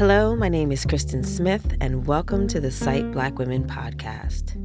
Hello, 0.00 0.34
my 0.34 0.48
name 0.48 0.72
is 0.72 0.86
Kristen 0.86 1.22
Smith, 1.22 1.76
and 1.78 2.06
welcome 2.06 2.48
to 2.48 2.58
the 2.58 2.70
Cite 2.70 3.12
Black 3.12 3.38
Women 3.38 3.64
podcast. 3.64 4.56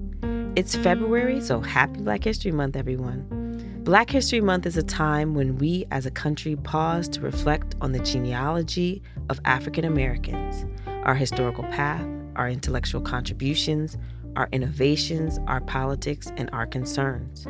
It's 0.58 0.78
February, 0.78 1.42
so 1.42 1.60
happy 1.60 2.00
Black 2.00 2.24
History 2.24 2.54
Month, 2.54 2.78
everyone. 2.78 3.82
Black 3.84 4.10
History 4.10 4.40
Month 4.40 4.66
is 4.66 4.78
a 4.78 4.82
time 4.82 5.34
when 5.34 5.58
we 5.58 5.88
as 5.92 6.06
a 6.06 6.10
country 6.10 6.56
pause 6.56 7.10
to 7.10 7.20
reflect 7.20 7.76
on 7.82 7.92
the 7.92 8.00
genealogy 8.00 9.04
of 9.30 9.42
African 9.44 9.84
Americans, 9.84 10.66
our 11.04 11.16
historical 11.16 11.66
path, 11.66 12.08
our 12.38 12.48
intellectual 12.48 13.02
contributions, 13.02 13.98
our 14.38 14.48
innovations, 14.54 15.38
our 15.48 15.60
politics, 15.60 16.32
and 16.38 16.50
our 16.54 16.66
concerns. 16.66 17.46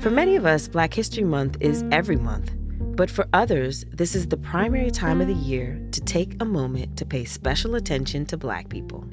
For 0.00 0.10
many 0.10 0.36
of 0.36 0.44
us, 0.44 0.68
Black 0.68 0.92
History 0.92 1.24
Month 1.24 1.56
is 1.60 1.82
every 1.90 2.16
month, 2.16 2.52
but 3.00 3.10
for 3.10 3.26
others, 3.32 3.86
this 3.94 4.14
is 4.14 4.26
the 4.26 4.36
primary 4.36 4.90
time 4.90 5.22
of 5.22 5.26
the 5.26 5.32
year 5.32 5.80
to 5.90 6.02
take 6.02 6.36
a 6.38 6.44
moment 6.44 6.98
to 6.98 7.06
pay 7.06 7.24
special 7.24 7.74
attention 7.76 8.26
to 8.26 8.36
Black 8.36 8.68
people. 8.68 9.08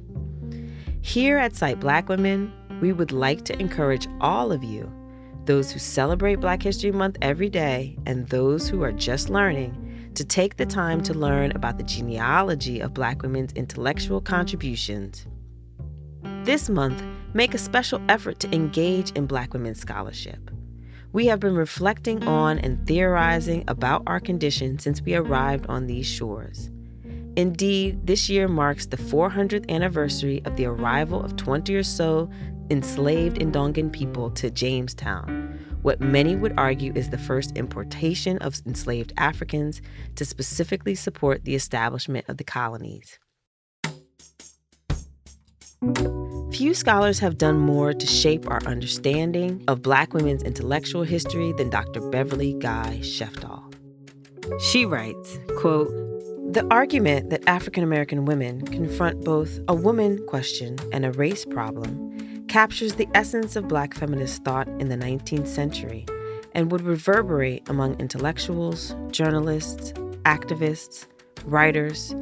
Here 1.02 1.38
at 1.38 1.55
Cite 1.55 1.79
Black 1.79 2.09
Women, 2.09 2.52
we 2.81 2.91
would 2.91 3.13
like 3.13 3.45
to 3.45 3.57
encourage 3.62 4.05
all 4.20 4.52
of 4.52 4.62
you, 4.62 4.91
those 5.45 5.71
who 5.71 5.79
celebrate 5.79 6.41
Black 6.41 6.62
History 6.62 6.91
Month 6.91 7.15
every 7.21 7.49
day 7.49 7.98
and 8.05 8.27
those 8.27 8.67
who 8.67 8.84
are 8.84 8.91
just 8.91 9.29
learning, 9.29 10.12
to 10.15 10.26
take 10.26 10.57
the 10.57 10.65
time 10.65 11.01
to 11.04 11.13
learn 11.13 11.54
about 11.54 11.77
the 11.77 11.85
genealogy 11.85 12.81
of 12.81 12.93
Black 12.93 13.21
women's 13.21 13.54
intellectual 13.54 14.20
contributions. 14.20 15.26
This 16.43 16.70
month, 16.70 17.01
make 17.34 17.54
a 17.54 17.57
special 17.57 18.01
effort 18.09 18.41
to 18.41 18.54
engage 18.54 19.12
in 19.12 19.27
Black 19.27 19.54
women's 19.54 19.79
scholarship. 19.79 20.51
We 21.17 21.26
have 21.26 21.39
been 21.39 21.55
reflecting 21.55 22.23
on 22.27 22.59
and 22.59 22.85
theorizing 22.85 23.63
about 23.67 24.03
our 24.05 24.20
condition 24.20 24.77
since 24.77 25.02
we 25.02 25.16
arrived 25.16 25.66
on 25.66 25.88
these 25.88 26.05
shores. 26.05 26.70
Indeed, 27.35 28.05
this 28.05 28.29
year 28.29 28.48
marks 28.48 28.85
the 28.85 28.98
400th 28.98 29.68
anniversary 29.68 30.43
of 30.45 30.55
the 30.57 30.68
arrival 30.68 31.23
of 31.23 31.35
20 31.35 31.73
or 31.73 31.82
so 31.82 32.29
enslaved 32.70 33.38
Ndongan 33.40 33.91
people 33.91 34.29
to 34.29 34.51
Jamestown, 34.51 35.60
what 35.82 35.99
many 35.99 36.35
would 36.35 36.54
argue 36.55 36.93
is 36.93 37.10
the 37.10 37.18
first 37.18 37.57
importation 37.57 38.38
of 38.38 38.62
enslaved 38.68 39.12
Africans 39.18 39.82
to 40.18 40.23
specifically 40.23 40.93
support 40.93 41.45
the 41.45 41.55
establishment 41.55 42.29
of 42.29 42.38
the 42.38 42.43
colonies. 42.43 43.18
Few 46.58 46.74
scholars 46.74 47.20
have 47.20 47.38
done 47.38 47.60
more 47.60 47.94
to 47.94 48.08
shape 48.08 48.50
our 48.50 48.63
understanding 48.63 49.63
of 49.68 49.84
Black 49.84 50.16
women's 50.16 50.41
intellectual 50.41 51.04
history 51.04 51.52
than 51.52 51.70
Dr. 51.70 52.02
Beverly 52.10 52.55
Guy 52.55 52.98
Sheftall. 53.04 53.62
She 54.60 54.84
writes, 54.84 55.38
quote, 55.55 55.90
the 56.52 56.66
argument 56.72 57.30
that 57.30 57.48
African 57.48 57.84
American 57.84 58.26
women 58.26 58.66
confront 58.66 59.24
both 59.24 59.60
a 59.68 59.76
woman 59.76 60.18
question 60.26 60.78
and 60.91 61.05
a 61.05 61.12
race 61.12 61.46
problem 61.46 62.48
captures 62.48 62.96
the 62.96 63.08
essence 63.13 63.55
of 63.55 63.68
black 63.68 63.94
feminist 63.94 64.44
thought 64.44 64.68
in 64.80 64.90
the 64.90 64.97
19th 64.97 65.47
century 65.47 66.08
and 66.56 66.72
would 66.72 66.81
reverberate 66.81 67.69
among 67.69 68.00
intellectuals, 68.00 68.96
journalists, 69.12 69.91
activists, 70.24 71.06
writers, 71.46 72.16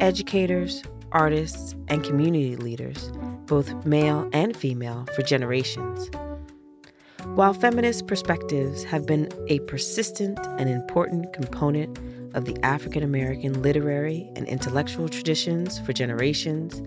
educators, 0.00 0.82
artists, 1.12 1.74
and 1.88 2.02
community 2.02 2.56
leaders, 2.56 3.12
both 3.46 3.84
male 3.84 4.28
and 4.32 4.56
female, 4.56 5.06
for 5.14 5.22
generations. 5.22 6.10
While 7.34 7.54
feminist 7.54 8.08
perspectives 8.08 8.84
have 8.84 9.06
been 9.06 9.28
a 9.48 9.60
persistent 9.60 10.38
and 10.58 10.68
important 10.68 11.32
component 11.32 11.98
of 12.34 12.44
the 12.44 12.58
African 12.64 13.02
American 13.02 13.62
literary 13.62 14.28
and 14.36 14.46
intellectual 14.48 15.08
traditions 15.08 15.78
for 15.78 15.92
generations, 15.92 16.82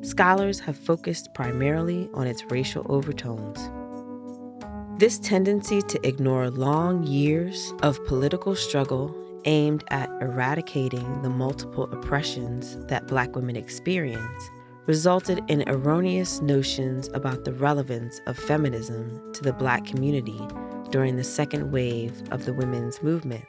scholars 0.00 0.60
have 0.60 0.76
focused 0.76 1.34
primarily 1.34 2.08
on 2.14 2.26
its 2.26 2.44
racial 2.50 2.86
overtones. 2.88 3.58
This 4.98 5.18
tendency 5.18 5.82
to 5.82 6.06
ignore 6.06 6.48
long 6.48 7.04
years 7.04 7.72
of 7.82 8.04
political 8.06 8.54
struggle 8.54 9.14
aimed 9.44 9.82
at 9.88 10.08
eradicating 10.20 11.22
the 11.22 11.30
multiple 11.30 11.84
oppressions 11.92 12.78
that 12.86 13.08
Black 13.08 13.34
women 13.34 13.56
experience 13.56 14.50
resulted 14.86 15.40
in 15.48 15.68
erroneous 15.68 16.40
notions 16.40 17.08
about 17.14 17.44
the 17.44 17.52
relevance 17.52 18.20
of 18.26 18.36
feminism 18.36 19.32
to 19.32 19.42
the 19.42 19.52
Black 19.52 19.84
community 19.84 20.40
during 20.90 21.16
the 21.16 21.24
second 21.24 21.70
wave 21.72 22.12
of 22.30 22.44
the 22.44 22.52
women's 22.52 23.02
movement. 23.02 23.44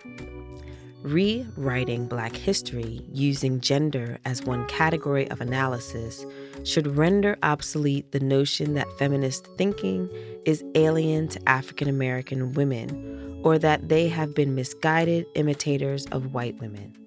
Rewriting 1.01 2.07
Black 2.07 2.33
history 2.33 3.01
using 3.11 3.59
gender 3.59 4.19
as 4.23 4.43
one 4.43 4.65
category 4.67 5.29
of 5.29 5.41
analysis 5.41 6.25
should 6.63 6.95
render 6.95 7.37
obsolete 7.43 8.11
the 8.11 8.21
notion 8.21 8.73
that 8.75 8.87
feminist 8.97 9.47
thinking 9.57 10.09
is 10.45 10.63
alien 10.75 11.27
to 11.27 11.49
African 11.49 11.89
American 11.89 12.53
women 12.53 13.41
or 13.43 13.59
that 13.59 13.89
they 13.89 14.07
have 14.07 14.33
been 14.33 14.55
misguided 14.55 15.25
imitators 15.35 16.05
of 16.07 16.33
white 16.33 16.57
women. 16.61 17.02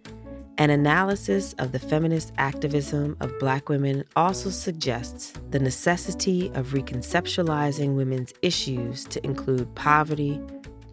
An 0.59 0.71
analysis 0.71 1.53
of 1.59 1.73
the 1.73 1.79
feminist 1.79 2.33
activism 2.39 3.15
of 3.21 3.39
Black 3.39 3.69
women 3.69 4.05
also 4.17 4.49
suggests 4.49 5.35
the 5.51 5.59
necessity 5.59 6.51
of 6.55 6.69
reconceptualizing 6.69 7.95
women's 7.95 8.33
issues 8.41 9.05
to 9.05 9.23
include 9.23 9.75
poverty, 9.75 10.41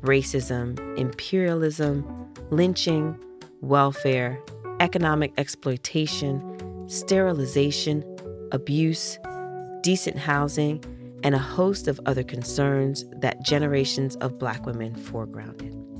racism, 0.01 0.77
imperialism, 0.97 2.05
lynching, 2.49 3.17
welfare, 3.61 4.37
economic 4.81 5.31
exploitation, 5.37 6.89
sterilization, 6.89 8.03
abuse, 8.51 9.17
decent 9.81 10.17
housing, 10.17 10.83
and 11.23 11.33
a 11.33 11.39
host 11.39 11.87
of 11.87 12.01
other 12.05 12.23
concerns 12.23 13.05
that 13.15 13.41
generations 13.45 14.17
of 14.17 14.37
Black 14.37 14.65
women 14.65 14.93
foregrounded. 14.93 15.92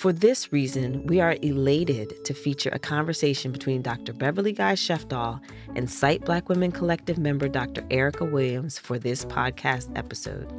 For 0.04 0.12
this 0.12 0.52
reason, 0.52 1.06
we 1.06 1.20
are 1.20 1.36
elated 1.40 2.24
to 2.26 2.34
feature 2.34 2.68
a 2.74 2.78
conversation 2.78 3.52
between 3.52 3.80
Dr. 3.80 4.12
Beverly 4.12 4.52
Guy 4.52 4.74
Sheftall 4.74 5.40
and 5.74 5.90
Cite 5.90 6.26
Black 6.26 6.50
Women 6.50 6.72
Collective 6.72 7.16
member 7.16 7.48
Dr. 7.48 7.82
Erica 7.90 8.26
Williams 8.26 8.78
for 8.78 8.98
this 8.98 9.24
podcast 9.24 9.96
episode. 9.96 10.52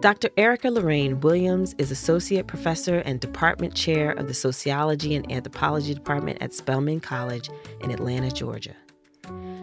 Dr. 0.00 0.30
Erica 0.36 0.70
Lorraine 0.70 1.20
Williams 1.20 1.74
is 1.78 1.90
Associate 1.90 2.46
Professor 2.46 2.98
and 3.00 3.20
Department 3.20 3.74
Chair 3.74 4.10
of 4.12 4.26
the 4.26 4.34
Sociology 4.34 5.14
and 5.14 5.30
Anthropology 5.30 5.94
Department 5.94 6.38
at 6.40 6.54
Spelman 6.54 7.00
College 7.00 7.50
in 7.80 7.90
Atlanta, 7.90 8.30
Georgia. 8.30 8.74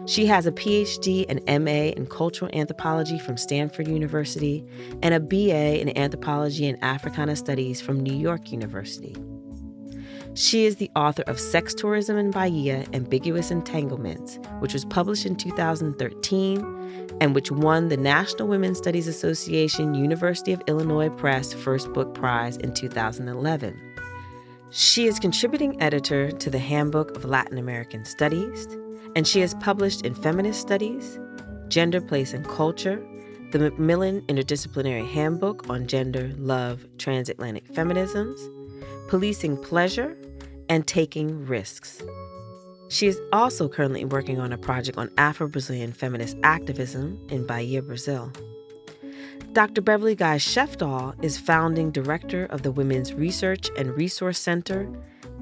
She 0.06 0.26
has 0.26 0.46
a 0.46 0.52
PhD 0.52 1.26
and 1.28 1.64
MA 1.64 1.90
in 1.96 2.06
Cultural 2.06 2.48
Anthropology 2.54 3.18
from 3.18 3.36
Stanford 3.36 3.88
University 3.88 4.64
and 5.02 5.12
a 5.12 5.18
BA 5.18 5.80
in 5.80 5.98
Anthropology 5.98 6.68
and 6.68 6.82
Africana 6.82 7.34
Studies 7.34 7.80
from 7.80 7.98
New 7.98 8.14
York 8.14 8.52
University. 8.52 9.16
She 10.34 10.64
is 10.64 10.76
the 10.76 10.90
author 10.94 11.24
of 11.26 11.40
Sex 11.40 11.74
Tourism 11.74 12.18
in 12.18 12.30
Bahia 12.30 12.86
Ambiguous 12.92 13.50
Entanglements, 13.50 14.38
which 14.60 14.74
was 14.74 14.84
published 14.84 15.26
in 15.26 15.34
2013 15.34 17.16
and 17.20 17.34
which 17.34 17.50
won 17.50 17.88
the 17.88 17.96
National 17.96 18.46
Women's 18.46 18.78
Studies 18.78 19.08
Association 19.08 19.94
University 19.94 20.52
of 20.52 20.62
Illinois 20.68 21.08
Press 21.08 21.52
First 21.52 21.92
Book 21.92 22.14
Prize 22.14 22.58
in 22.58 22.72
2011. 22.74 23.80
She 24.70 25.06
is 25.06 25.20
contributing 25.20 25.80
editor 25.80 26.32
to 26.32 26.50
the 26.50 26.58
Handbook 26.58 27.16
of 27.16 27.24
Latin 27.24 27.56
American 27.56 28.04
Studies, 28.04 28.66
and 29.14 29.26
she 29.26 29.40
has 29.40 29.54
published 29.54 30.04
in 30.04 30.12
Feminist 30.12 30.60
Studies, 30.60 31.20
Gender, 31.68 32.00
Place, 32.00 32.32
and 32.32 32.44
Culture, 32.48 33.00
the 33.52 33.60
Macmillan 33.60 34.22
Interdisciplinary 34.22 35.08
Handbook 35.08 35.70
on 35.70 35.86
Gender, 35.86 36.32
Love, 36.36 36.84
Transatlantic 36.98 37.72
Feminisms, 37.72 38.40
Policing 39.08 39.56
Pleasure, 39.62 40.18
and 40.68 40.84
taking 40.84 41.46
risks. 41.46 42.02
She 42.88 43.06
is 43.06 43.20
also 43.32 43.68
currently 43.68 44.04
working 44.04 44.40
on 44.40 44.52
a 44.52 44.58
project 44.58 44.98
on 44.98 45.10
Afro 45.16 45.46
Brazilian 45.46 45.92
feminist 45.92 46.36
activism 46.42 47.24
in 47.30 47.46
Bahia, 47.46 47.82
Brazil. 47.82 48.32
Dr. 49.56 49.80
Beverly 49.80 50.14
Guy 50.14 50.36
Sheftall 50.36 51.14
is 51.24 51.38
founding 51.38 51.90
director 51.90 52.44
of 52.44 52.60
the 52.60 52.70
Women's 52.70 53.14
Research 53.14 53.70
and 53.78 53.96
Resource 53.96 54.38
Center, 54.38 54.86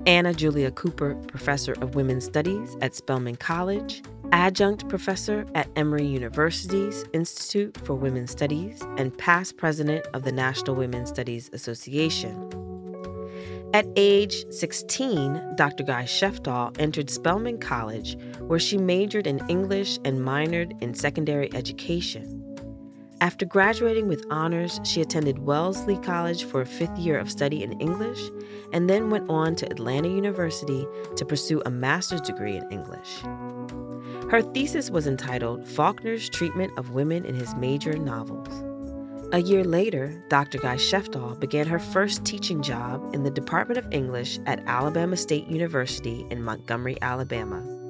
Anna 0.07 0.33
Julia 0.33 0.71
Cooper 0.71 1.17
Professor 1.27 1.73
of 1.81 1.97
Women's 1.97 2.25
Studies 2.25 2.77
at 2.81 2.95
Spelman 2.95 3.35
College, 3.35 4.05
adjunct 4.31 4.89
professor 4.89 5.45
at 5.57 5.69
Emory 5.75 6.07
University's 6.07 7.05
Institute 7.13 7.77
for 7.85 7.97
Women's 7.97 8.31
Studies, 8.31 8.81
and 8.99 9.19
past 9.19 9.57
president 9.57 10.07
of 10.15 10.23
the 10.23 10.31
National 10.31 10.77
Women's 10.77 11.09
Studies 11.09 11.51
Association. 11.53 12.49
At 13.75 13.85
age 13.97 14.45
16, 14.49 15.57
Dr. 15.57 15.83
Guy 15.83 16.05
Sheftall 16.05 16.81
entered 16.81 17.11
Spelman 17.11 17.59
College, 17.59 18.17
where 18.43 18.61
she 18.61 18.79
majored 18.79 19.27
in 19.27 19.45
English 19.49 19.99
and 20.05 20.21
minored 20.21 20.81
in 20.81 20.95
secondary 20.95 21.53
education. 21.53 22.44
After 23.25 23.47
graduating 23.47 24.07
with 24.07 24.27
honors, 24.29 24.83
she 24.85 25.01
attended 25.01 25.39
Wellesley 25.39 25.97
College 25.97 26.45
for 26.45 26.61
a 26.61 26.67
fifth 26.67 26.99
year 26.99 27.19
of 27.19 27.31
study 27.31 27.63
in 27.63 27.81
English 27.81 28.21
and 28.71 28.87
then 28.91 29.09
went 29.09 29.31
on 29.31 29.57
to 29.57 29.71
Atlanta 29.71 30.09
University 30.11 30.87
to 31.17 31.25
pursue 31.25 31.63
a 31.65 31.71
master's 31.71 32.21
degree 32.21 32.55
in 32.55 32.71
English. 32.71 33.23
Her 34.31 34.43
thesis 34.43 34.91
was 34.91 35.07
entitled 35.07 35.67
Faulkner's 35.67 36.29
Treatment 36.29 36.77
of 36.77 36.91
Women 36.91 37.25
in 37.25 37.35
His 37.35 37.55
Major 37.55 37.97
Novels. 37.97 38.63
A 39.33 39.39
year 39.39 39.65
later, 39.65 40.23
Dr. 40.29 40.59
Guy 40.59 40.77
Sheftall 40.77 41.41
began 41.41 41.67
her 41.67 41.79
first 41.79 42.27
teaching 42.27 42.61
job 42.61 43.15
in 43.15 43.23
the 43.23 43.31
Department 43.31 43.79
of 43.79 43.91
English 43.91 44.39
at 44.45 44.63
Alabama 44.67 45.17
State 45.17 45.47
University 45.47 46.27
in 46.29 46.43
Montgomery, 46.43 46.99
Alabama. 47.01 47.84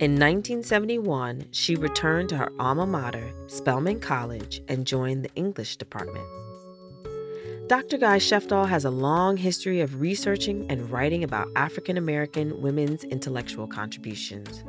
In 0.00 0.12
1971, 0.12 1.46
she 1.50 1.74
returned 1.74 2.28
to 2.28 2.36
her 2.36 2.52
alma 2.60 2.86
mater, 2.86 3.32
Spelman 3.48 3.98
College, 3.98 4.62
and 4.68 4.86
joined 4.86 5.24
the 5.24 5.34
English 5.34 5.76
department. 5.76 6.24
Dr. 7.66 7.98
Guy 7.98 8.18
Sheftall 8.18 8.68
has 8.68 8.84
a 8.84 8.90
long 8.90 9.36
history 9.36 9.80
of 9.80 10.00
researching 10.00 10.70
and 10.70 10.88
writing 10.88 11.24
about 11.24 11.48
African 11.56 11.96
American 11.96 12.62
women's 12.62 13.02
intellectual 13.02 13.66
contributions. 13.66 14.62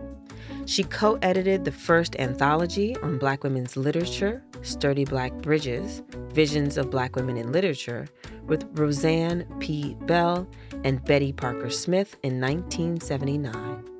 She 0.66 0.82
co 0.82 1.20
edited 1.22 1.64
the 1.64 1.72
first 1.72 2.16
anthology 2.16 2.98
on 2.98 3.20
Black 3.20 3.44
women's 3.44 3.78
literature, 3.78 4.44
Sturdy 4.64 5.06
Black 5.06 5.32
Bridges 5.44 6.02
Visions 6.34 6.76
of 6.76 6.90
Black 6.90 7.16
Women 7.16 7.38
in 7.38 7.52
Literature, 7.52 8.08
with 8.48 8.66
Roseanne 8.72 9.46
P. 9.60 9.96
Bell 10.02 10.50
and 10.84 11.06
Betty 11.06 11.32
Parker 11.32 11.70
Smith 11.70 12.16
in 12.24 12.42
1979. 12.42 13.99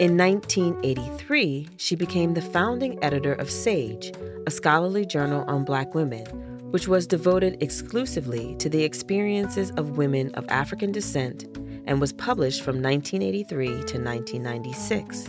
In 0.00 0.16
1983, 0.16 1.68
she 1.76 1.94
became 1.94 2.32
the 2.32 2.40
founding 2.40 2.98
editor 3.04 3.34
of 3.34 3.50
Sage, 3.50 4.14
a 4.46 4.50
scholarly 4.50 5.04
journal 5.04 5.44
on 5.46 5.62
Black 5.62 5.94
women, 5.94 6.24
which 6.70 6.88
was 6.88 7.06
devoted 7.06 7.62
exclusively 7.62 8.56
to 8.60 8.70
the 8.70 8.82
experiences 8.82 9.72
of 9.72 9.98
women 9.98 10.30
of 10.36 10.48
African 10.48 10.90
descent 10.90 11.44
and 11.84 12.00
was 12.00 12.14
published 12.14 12.62
from 12.62 12.80
1983 12.80 13.66
to 13.66 13.74
1996. 14.02 15.26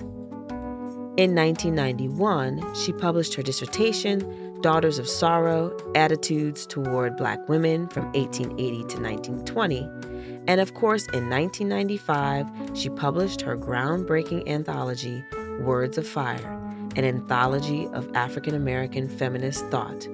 In 1.17 1.35
1991, 1.35 2.73
she 2.73 2.93
published 2.93 3.33
her 3.33 3.43
dissertation, 3.43 4.61
Daughters 4.61 4.99
of 4.99 5.09
Sorrow 5.09 5.75
Attitudes 5.95 6.65
Toward 6.65 7.17
Black 7.17 7.49
Women 7.49 7.89
from 7.89 8.05
1880 8.13 8.77
to 8.77 9.01
1920 9.01 10.10
and 10.47 10.59
of 10.59 10.73
course, 10.73 11.05
in 11.07 11.29
1995, 11.29 12.47
she 12.73 12.89
published 12.89 13.41
her 13.41 13.57
groundbreaking 13.57 14.47
anthology, 14.47 15.23
Words 15.59 15.97
of 15.97 16.07
Fire, 16.07 16.59
an 16.95 17.05
anthology 17.05 17.87
of 17.87 18.09
African 18.15 18.55
American 18.55 19.07
feminist 19.07 19.65
thought. 19.67 20.07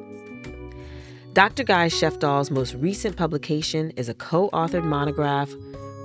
Dr. 1.33 1.63
Guy 1.63 1.87
Sheftall's 1.87 2.49
most 2.49 2.73
recent 2.75 3.15
publication 3.15 3.91
is 3.91 4.09
a 4.09 4.13
co 4.15 4.49
authored 4.51 4.83
monograph 4.83 5.53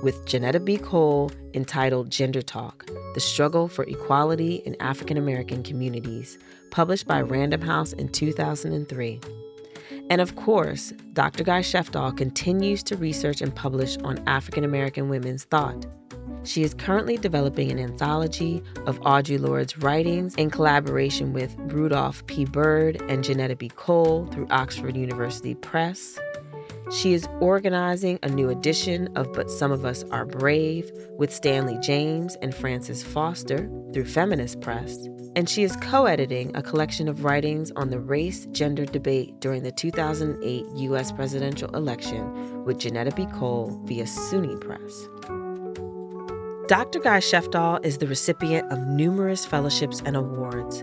with 0.03 0.25
Johnnetta 0.25 0.63
B. 0.63 0.77
Cole 0.77 1.31
entitled 1.53 2.09
Gender 2.09 2.41
Talk 2.41 2.85
The 3.15 3.19
Struggle 3.19 3.67
for 3.67 3.83
Equality 3.85 4.55
in 4.65 4.75
African 4.79 5.17
American 5.17 5.63
Communities, 5.63 6.37
published 6.71 7.07
by 7.07 7.21
Random 7.21 7.61
House 7.61 7.93
in 7.93 8.09
2003. 8.09 9.21
And 10.09 10.21
of 10.21 10.35
course, 10.35 10.93
Dr. 11.13 11.43
Guy 11.43 11.61
Sheftall 11.61 12.15
continues 12.15 12.83
to 12.83 12.97
research 12.97 13.41
and 13.41 13.53
publish 13.53 13.97
on 14.03 14.21
African 14.27 14.63
American 14.63 15.09
women's 15.09 15.45
thought. 15.45 15.85
She 16.43 16.63
is 16.63 16.73
currently 16.73 17.17
developing 17.17 17.71
an 17.71 17.79
anthology 17.79 18.61
of 18.85 18.99
Audre 19.01 19.39
Lorde's 19.39 19.77
writings 19.77 20.35
in 20.35 20.49
collaboration 20.51 21.31
with 21.31 21.55
Rudolph 21.57 22.25
P. 22.27 22.43
Byrd 22.43 23.01
and 23.07 23.23
Johnnetta 23.23 23.57
B. 23.57 23.69
Cole 23.69 24.27
through 24.27 24.47
Oxford 24.49 24.97
University 24.97 25.55
Press. 25.55 26.19
She 26.91 27.13
is 27.13 27.27
organizing 27.39 28.19
a 28.23 28.29
new 28.29 28.49
edition 28.49 29.07
of 29.15 29.31
But 29.33 29.49
Some 29.49 29.71
of 29.71 29.85
Us 29.85 30.03
Are 30.11 30.25
Brave 30.25 30.91
with 31.17 31.33
Stanlie 31.33 31.79
James 31.81 32.35
and 32.41 32.53
Frances 32.53 33.01
Foster 33.03 33.69
through 33.93 34.05
Feminist 34.05 34.59
Press 34.59 35.07
and 35.35 35.49
she 35.49 35.63
is 35.63 35.75
co 35.77 36.05
editing 36.05 36.55
a 36.55 36.61
collection 36.61 37.07
of 37.07 37.23
writings 37.23 37.71
on 37.75 37.89
the 37.89 37.99
race 37.99 38.45
gender 38.51 38.85
debate 38.85 39.39
during 39.39 39.63
the 39.63 39.71
2008 39.71 40.65
U.S. 40.75 41.11
presidential 41.11 41.69
election 41.75 42.63
with 42.65 42.79
Johnnetta 42.79 43.15
B. 43.15 43.25
Cole 43.37 43.79
via 43.85 44.05
SUNY 44.05 44.59
Press. 44.61 45.07
Dr. 46.67 46.99
Guy 46.99 47.19
Sheftall 47.19 47.83
is 47.85 47.97
the 47.97 48.07
recipient 48.07 48.71
of 48.71 48.87
numerous 48.87 49.45
fellowships 49.45 50.01
and 50.05 50.15
awards, 50.15 50.81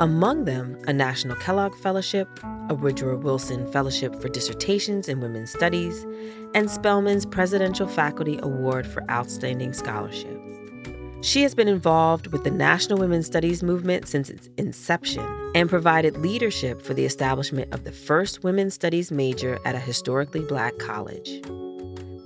among 0.00 0.44
them 0.44 0.76
a 0.88 0.92
National 0.92 1.36
Kellogg 1.36 1.72
Fellowship, 1.76 2.28
a 2.68 2.74
Woodrow 2.74 3.16
Wilson 3.16 3.70
Fellowship 3.70 4.20
for 4.20 4.28
Dissertations 4.28 5.08
in 5.08 5.20
Women's 5.20 5.52
Studies, 5.52 6.04
and 6.54 6.68
Spelman's 6.68 7.26
Presidential 7.26 7.86
Faculty 7.86 8.40
Award 8.42 8.88
for 8.88 9.08
Outstanding 9.08 9.72
Scholarship. 9.72 10.49
She 11.22 11.42
has 11.42 11.54
been 11.54 11.68
involved 11.68 12.28
with 12.28 12.44
the 12.44 12.50
National 12.50 12.98
Women's 12.98 13.26
Studies 13.26 13.62
movement 13.62 14.08
since 14.08 14.30
its 14.30 14.48
inception 14.56 15.22
and 15.54 15.68
provided 15.68 16.16
leadership 16.16 16.80
for 16.80 16.94
the 16.94 17.04
establishment 17.04 17.74
of 17.74 17.84
the 17.84 17.92
first 17.92 18.42
women's 18.42 18.72
studies 18.72 19.12
major 19.12 19.58
at 19.66 19.74
a 19.74 19.78
historically 19.78 20.40
black 20.40 20.78
college. 20.78 21.42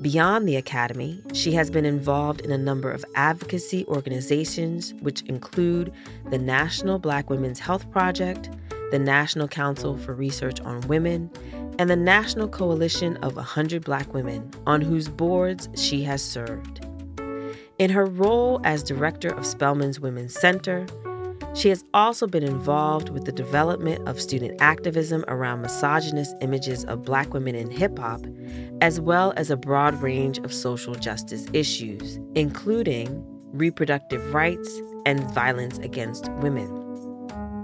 Beyond 0.00 0.46
the 0.48 0.54
academy, 0.54 1.20
she 1.32 1.52
has 1.52 1.70
been 1.70 1.84
involved 1.84 2.42
in 2.42 2.52
a 2.52 2.58
number 2.58 2.92
of 2.92 3.04
advocacy 3.16 3.84
organizations, 3.86 4.94
which 5.00 5.22
include 5.22 5.92
the 6.30 6.38
National 6.38 7.00
Black 7.00 7.30
Women's 7.30 7.58
Health 7.58 7.90
Project, 7.90 8.48
the 8.92 8.98
National 9.00 9.48
Council 9.48 9.96
for 9.98 10.14
Research 10.14 10.60
on 10.60 10.80
Women, 10.82 11.30
and 11.80 11.90
the 11.90 11.96
National 11.96 12.46
Coalition 12.46 13.16
of 13.18 13.34
100 13.34 13.82
Black 13.82 14.14
Women, 14.14 14.48
on 14.68 14.80
whose 14.80 15.08
boards 15.08 15.68
she 15.74 16.04
has 16.04 16.22
served. 16.22 16.83
In 17.76 17.90
her 17.90 18.06
role 18.06 18.60
as 18.62 18.84
director 18.84 19.30
of 19.30 19.44
Spelman's 19.44 19.98
Women's 19.98 20.32
Center, 20.32 20.86
she 21.54 21.70
has 21.70 21.82
also 21.92 22.28
been 22.28 22.44
involved 22.44 23.08
with 23.08 23.24
the 23.24 23.32
development 23.32 24.06
of 24.08 24.20
student 24.20 24.60
activism 24.60 25.24
around 25.26 25.62
misogynist 25.62 26.36
images 26.40 26.84
of 26.84 27.02
black 27.02 27.34
women 27.34 27.56
in 27.56 27.72
hip 27.72 27.98
hop, 27.98 28.20
as 28.80 29.00
well 29.00 29.32
as 29.36 29.50
a 29.50 29.56
broad 29.56 30.00
range 30.00 30.38
of 30.38 30.54
social 30.54 30.94
justice 30.94 31.46
issues, 31.52 32.20
including 32.36 33.24
reproductive 33.52 34.32
rights 34.32 34.80
and 35.04 35.28
violence 35.34 35.78
against 35.78 36.30
women. 36.34 36.68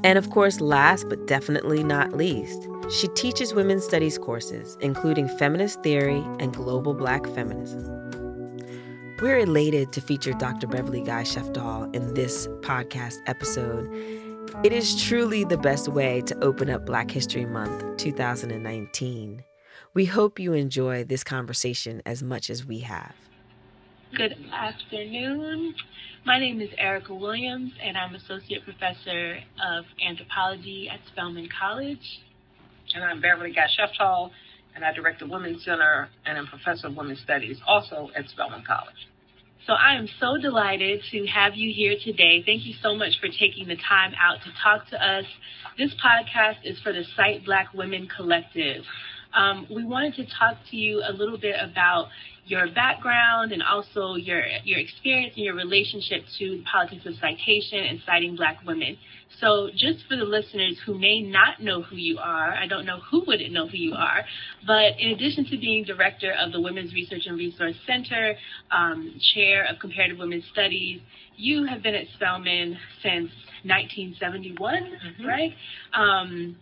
And 0.02 0.18
of 0.18 0.30
course, 0.30 0.60
last 0.60 1.08
but 1.08 1.28
definitely 1.28 1.84
not 1.84 2.14
least, 2.14 2.66
she 2.90 3.06
teaches 3.08 3.54
women's 3.54 3.84
studies 3.84 4.18
courses, 4.18 4.76
including 4.80 5.28
feminist 5.28 5.84
theory 5.84 6.24
and 6.40 6.52
global 6.52 6.94
black 6.94 7.26
feminism. 7.26 8.09
We're 9.20 9.40
elated 9.40 9.92
to 9.92 10.00
feature 10.00 10.32
Dr. 10.32 10.66
Beverly 10.66 11.02
Guy 11.02 11.24
Sheftall 11.24 11.94
in 11.94 12.14
this 12.14 12.46
podcast 12.62 13.18
episode. 13.26 13.86
It 14.64 14.72
is 14.72 15.04
truly 15.04 15.44
the 15.44 15.58
best 15.58 15.88
way 15.88 16.22
to 16.22 16.42
open 16.42 16.70
up 16.70 16.86
Black 16.86 17.10
History 17.10 17.44
Month 17.44 17.98
2019. 17.98 19.44
We 19.92 20.06
hope 20.06 20.38
you 20.38 20.54
enjoy 20.54 21.04
this 21.04 21.22
conversation 21.22 22.00
as 22.06 22.22
much 22.22 22.48
as 22.48 22.64
we 22.64 22.78
have. 22.78 23.12
Good 24.16 24.36
afternoon. 24.54 25.74
My 26.24 26.38
name 26.38 26.62
is 26.62 26.70
Erica 26.78 27.14
Williams, 27.14 27.72
and 27.82 27.98
I'm 27.98 28.14
Associate 28.14 28.64
Professor 28.64 29.40
of 29.62 29.84
Anthropology 30.02 30.88
at 30.88 31.00
Spelman 31.12 31.50
College. 31.60 32.22
And 32.94 33.04
I'm 33.04 33.20
Beverly 33.20 33.52
Guy 33.52 33.66
Sheftall, 33.78 34.30
and 34.74 34.82
I 34.82 34.94
direct 34.94 35.18
the 35.18 35.26
Women's 35.26 35.62
Center 35.62 36.08
and 36.24 36.38
am 36.38 36.46
Professor 36.46 36.86
of 36.86 36.96
Women's 36.96 37.20
Studies 37.20 37.58
also 37.66 38.08
at 38.16 38.26
Spelman 38.30 38.64
College. 38.66 39.09
So 39.66 39.74
I 39.74 39.94
am 39.94 40.08
so 40.18 40.38
delighted 40.40 41.02
to 41.12 41.26
have 41.26 41.54
you 41.54 41.72
here 41.72 41.94
today. 42.02 42.42
Thank 42.44 42.64
you 42.64 42.74
so 42.82 42.94
much 42.94 43.20
for 43.20 43.28
taking 43.28 43.68
the 43.68 43.76
time 43.76 44.12
out 44.18 44.38
to 44.44 44.50
talk 44.62 44.88
to 44.88 44.96
us. 44.96 45.24
This 45.76 45.90
podcast 46.02 46.56
is 46.64 46.78
for 46.80 46.92
the 46.92 47.04
Cite 47.14 47.44
Black 47.44 47.72
Women 47.74 48.08
Collective. 48.14 48.84
um, 49.34 49.66
we 49.70 49.84
wanted 49.84 50.14
to 50.16 50.24
talk 50.24 50.56
to 50.70 50.76
you 50.76 51.02
a 51.06 51.12
little 51.12 51.38
bit 51.38 51.56
about 51.60 52.08
your 52.50 52.66
background 52.74 53.52
and 53.52 53.62
also 53.62 54.16
your 54.16 54.42
your 54.64 54.80
experience 54.80 55.34
and 55.36 55.44
your 55.44 55.54
relationship 55.54 56.22
to 56.36 56.58
the 56.58 56.64
politics 56.70 57.06
of 57.06 57.14
citation 57.20 57.78
and 57.78 58.00
citing 58.04 58.34
black 58.34 58.58
women. 58.66 58.98
So 59.40 59.70
just 59.70 60.00
for 60.08 60.16
the 60.16 60.24
listeners 60.24 60.76
who 60.84 60.98
may 60.98 61.20
not 61.22 61.62
know 61.62 61.80
who 61.80 61.94
you 61.94 62.18
are, 62.18 62.52
I 62.52 62.66
don't 62.66 62.84
know 62.84 62.98
who 63.08 63.22
wouldn't 63.24 63.52
know 63.52 63.68
who 63.68 63.76
you 63.76 63.94
are, 63.94 64.24
but 64.66 64.98
in 64.98 65.12
addition 65.12 65.44
to 65.46 65.56
being 65.56 65.84
director 65.84 66.34
of 66.38 66.50
the 66.50 66.60
Women's 66.60 66.92
Research 66.92 67.22
and 67.26 67.38
Resource 67.38 67.76
Center, 67.86 68.34
um, 68.72 69.14
chair 69.32 69.64
of 69.70 69.78
Comparative 69.78 70.18
Women's 70.18 70.44
Studies, 70.52 71.00
you 71.36 71.64
have 71.64 71.82
been 71.82 71.94
at 71.94 72.06
Spelman 72.16 72.76
since 73.02 73.30
1971, 73.62 74.74
mm-hmm. 74.74 75.24
right? 75.24 75.54
Um, 75.94 76.56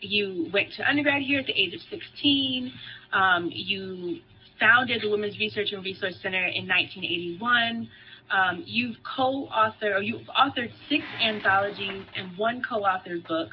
you 0.00 0.50
went 0.52 0.68
to 0.76 0.88
undergrad 0.88 1.22
here 1.22 1.40
at 1.40 1.46
the 1.46 1.58
age 1.58 1.74
of 1.74 1.80
16. 1.90 2.70
Um, 3.12 3.50
you 3.50 4.20
founded 4.60 5.02
the 5.02 5.10
Women's 5.10 5.38
Research 5.38 5.72
and 5.72 5.84
Resource 5.84 6.16
Center 6.22 6.46
in 6.46 6.66
1981. 6.68 7.88
Um, 8.30 8.64
you've 8.66 8.96
co-authored, 9.16 9.94
or 9.94 10.02
you've 10.02 10.26
authored 10.28 10.70
six 10.88 11.04
anthologies 11.22 12.04
and 12.16 12.36
one 12.36 12.62
co-authored 12.68 13.26
book. 13.26 13.50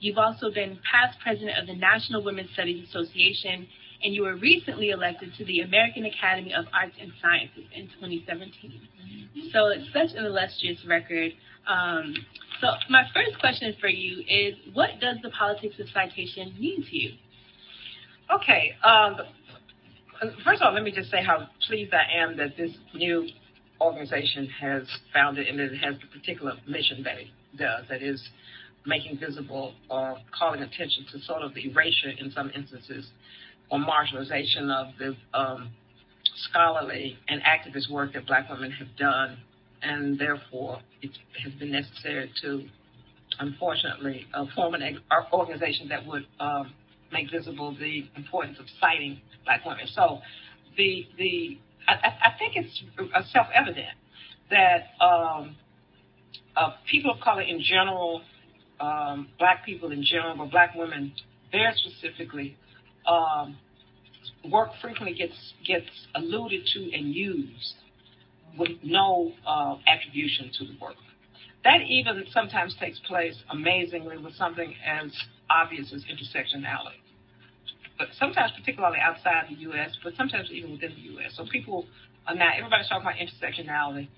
You've 0.00 0.18
also 0.18 0.50
been 0.50 0.78
past 0.90 1.18
president 1.20 1.58
of 1.58 1.66
the 1.66 1.74
National 1.74 2.22
Women's 2.22 2.50
Studies 2.52 2.88
Association, 2.88 3.66
and 4.02 4.14
you 4.14 4.22
were 4.22 4.36
recently 4.36 4.90
elected 4.90 5.32
to 5.38 5.44
the 5.44 5.60
American 5.60 6.06
Academy 6.06 6.54
of 6.54 6.64
Arts 6.72 6.94
and 7.00 7.12
Sciences 7.20 7.64
in 7.74 7.86
2017. 8.00 9.50
So 9.52 9.68
it's 9.68 9.92
such 9.92 10.16
an 10.18 10.24
illustrious 10.24 10.78
record. 10.86 11.32
Um, 11.68 12.14
so 12.60 12.68
my 12.88 13.04
first 13.14 13.38
question 13.40 13.74
for 13.80 13.88
you 13.88 14.22
is, 14.28 14.54
what 14.72 15.00
does 15.00 15.16
the 15.22 15.30
politics 15.30 15.76
of 15.78 15.86
citation 15.92 16.54
mean 16.58 16.82
to 16.82 16.96
you? 16.96 17.12
Okay. 18.34 18.74
Um, 18.84 19.16
first 20.44 20.60
of 20.60 20.68
all, 20.68 20.74
let 20.74 20.82
me 20.82 20.92
just 20.92 21.10
say 21.10 21.22
how 21.24 21.48
pleased 21.66 21.92
I 21.94 22.22
am 22.22 22.36
that 22.36 22.56
this 22.56 22.70
new 22.94 23.28
organization 23.80 24.48
has 24.60 24.82
founded 25.12 25.46
and 25.46 25.58
that 25.58 25.72
it 25.72 25.78
has 25.78 25.94
the 26.00 26.18
particular 26.18 26.54
mission 26.68 27.02
that 27.04 27.18
it 27.18 27.28
does, 27.56 27.84
that 27.88 28.02
is 28.02 28.22
making 28.86 29.18
visible 29.18 29.74
or 29.88 30.18
calling 30.38 30.60
attention 30.62 31.06
to 31.12 31.20
sort 31.20 31.42
of 31.42 31.54
the 31.54 31.70
erasure 31.70 32.10
in 32.18 32.30
some 32.32 32.50
instances 32.54 33.06
or 33.70 33.78
marginalization 33.78 34.70
of 34.70 34.88
the 34.98 35.16
um, 35.38 35.70
scholarly 36.48 37.18
and 37.28 37.40
activist 37.42 37.90
work 37.90 38.12
that 38.12 38.26
black 38.26 38.48
women 38.50 38.70
have 38.72 38.88
done, 38.98 39.38
and 39.82 40.18
therefore 40.18 40.80
it 41.02 41.10
has 41.42 41.52
been 41.54 41.72
necessary 41.72 42.30
to, 42.42 42.64
unfortunately, 43.38 44.26
uh, 44.34 44.44
form 44.54 44.74
an 44.74 44.98
organization 45.32 45.88
that 45.88 46.04
would 46.06 46.26
um, 46.40 46.72
make 47.12 47.30
visible 47.30 47.76
the 47.78 48.08
importance 48.16 48.58
of 48.58 48.66
citing 48.80 49.20
black 49.44 49.64
women. 49.64 49.86
So 49.94 50.20
the 50.76 51.06
the 51.18 51.58
I, 51.88 51.94
I 51.94 52.38
think 52.38 52.54
it's 52.56 52.82
self-evident 53.32 53.96
that 54.50 55.04
um, 55.04 55.56
uh, 56.56 56.70
people 56.90 57.12
of 57.12 57.20
color 57.20 57.42
in 57.42 57.60
general, 57.60 58.22
um, 58.80 59.28
black 59.38 59.64
people 59.64 59.92
in 59.92 60.02
general, 60.02 60.36
but 60.36 60.50
black 60.50 60.74
women 60.74 61.12
very 61.50 61.72
specifically, 61.76 62.56
um, 63.06 63.56
work 64.50 64.70
frequently 64.80 65.14
gets 65.14 65.54
gets 65.66 65.86
alluded 66.14 66.66
to 66.74 66.92
and 66.92 67.14
used 67.14 67.74
with 68.58 68.70
no 68.82 69.32
uh, 69.46 69.76
attribution 69.86 70.50
to 70.58 70.64
the 70.64 70.76
work. 70.80 70.96
That 71.62 71.82
even 71.82 72.24
sometimes 72.32 72.74
takes 72.80 72.98
place 73.00 73.36
amazingly 73.50 74.16
with 74.16 74.34
something 74.34 74.74
as 74.86 75.12
obvious 75.50 75.92
as 75.92 76.04
intersectionality 76.04 76.99
but 78.00 78.08
sometimes 78.18 78.50
particularly 78.58 78.98
outside 78.98 79.44
the 79.50 79.56
U.S., 79.68 79.90
but 80.02 80.14
sometimes 80.16 80.48
even 80.50 80.72
within 80.72 80.92
the 80.96 81.02
U.S. 81.12 81.32
So 81.36 81.44
people 81.52 81.84
are 82.26 82.34
not, 82.34 82.54
everybody's 82.56 82.88
talking 82.88 83.06
about 83.06 83.20
intersectionality, 83.20 84.08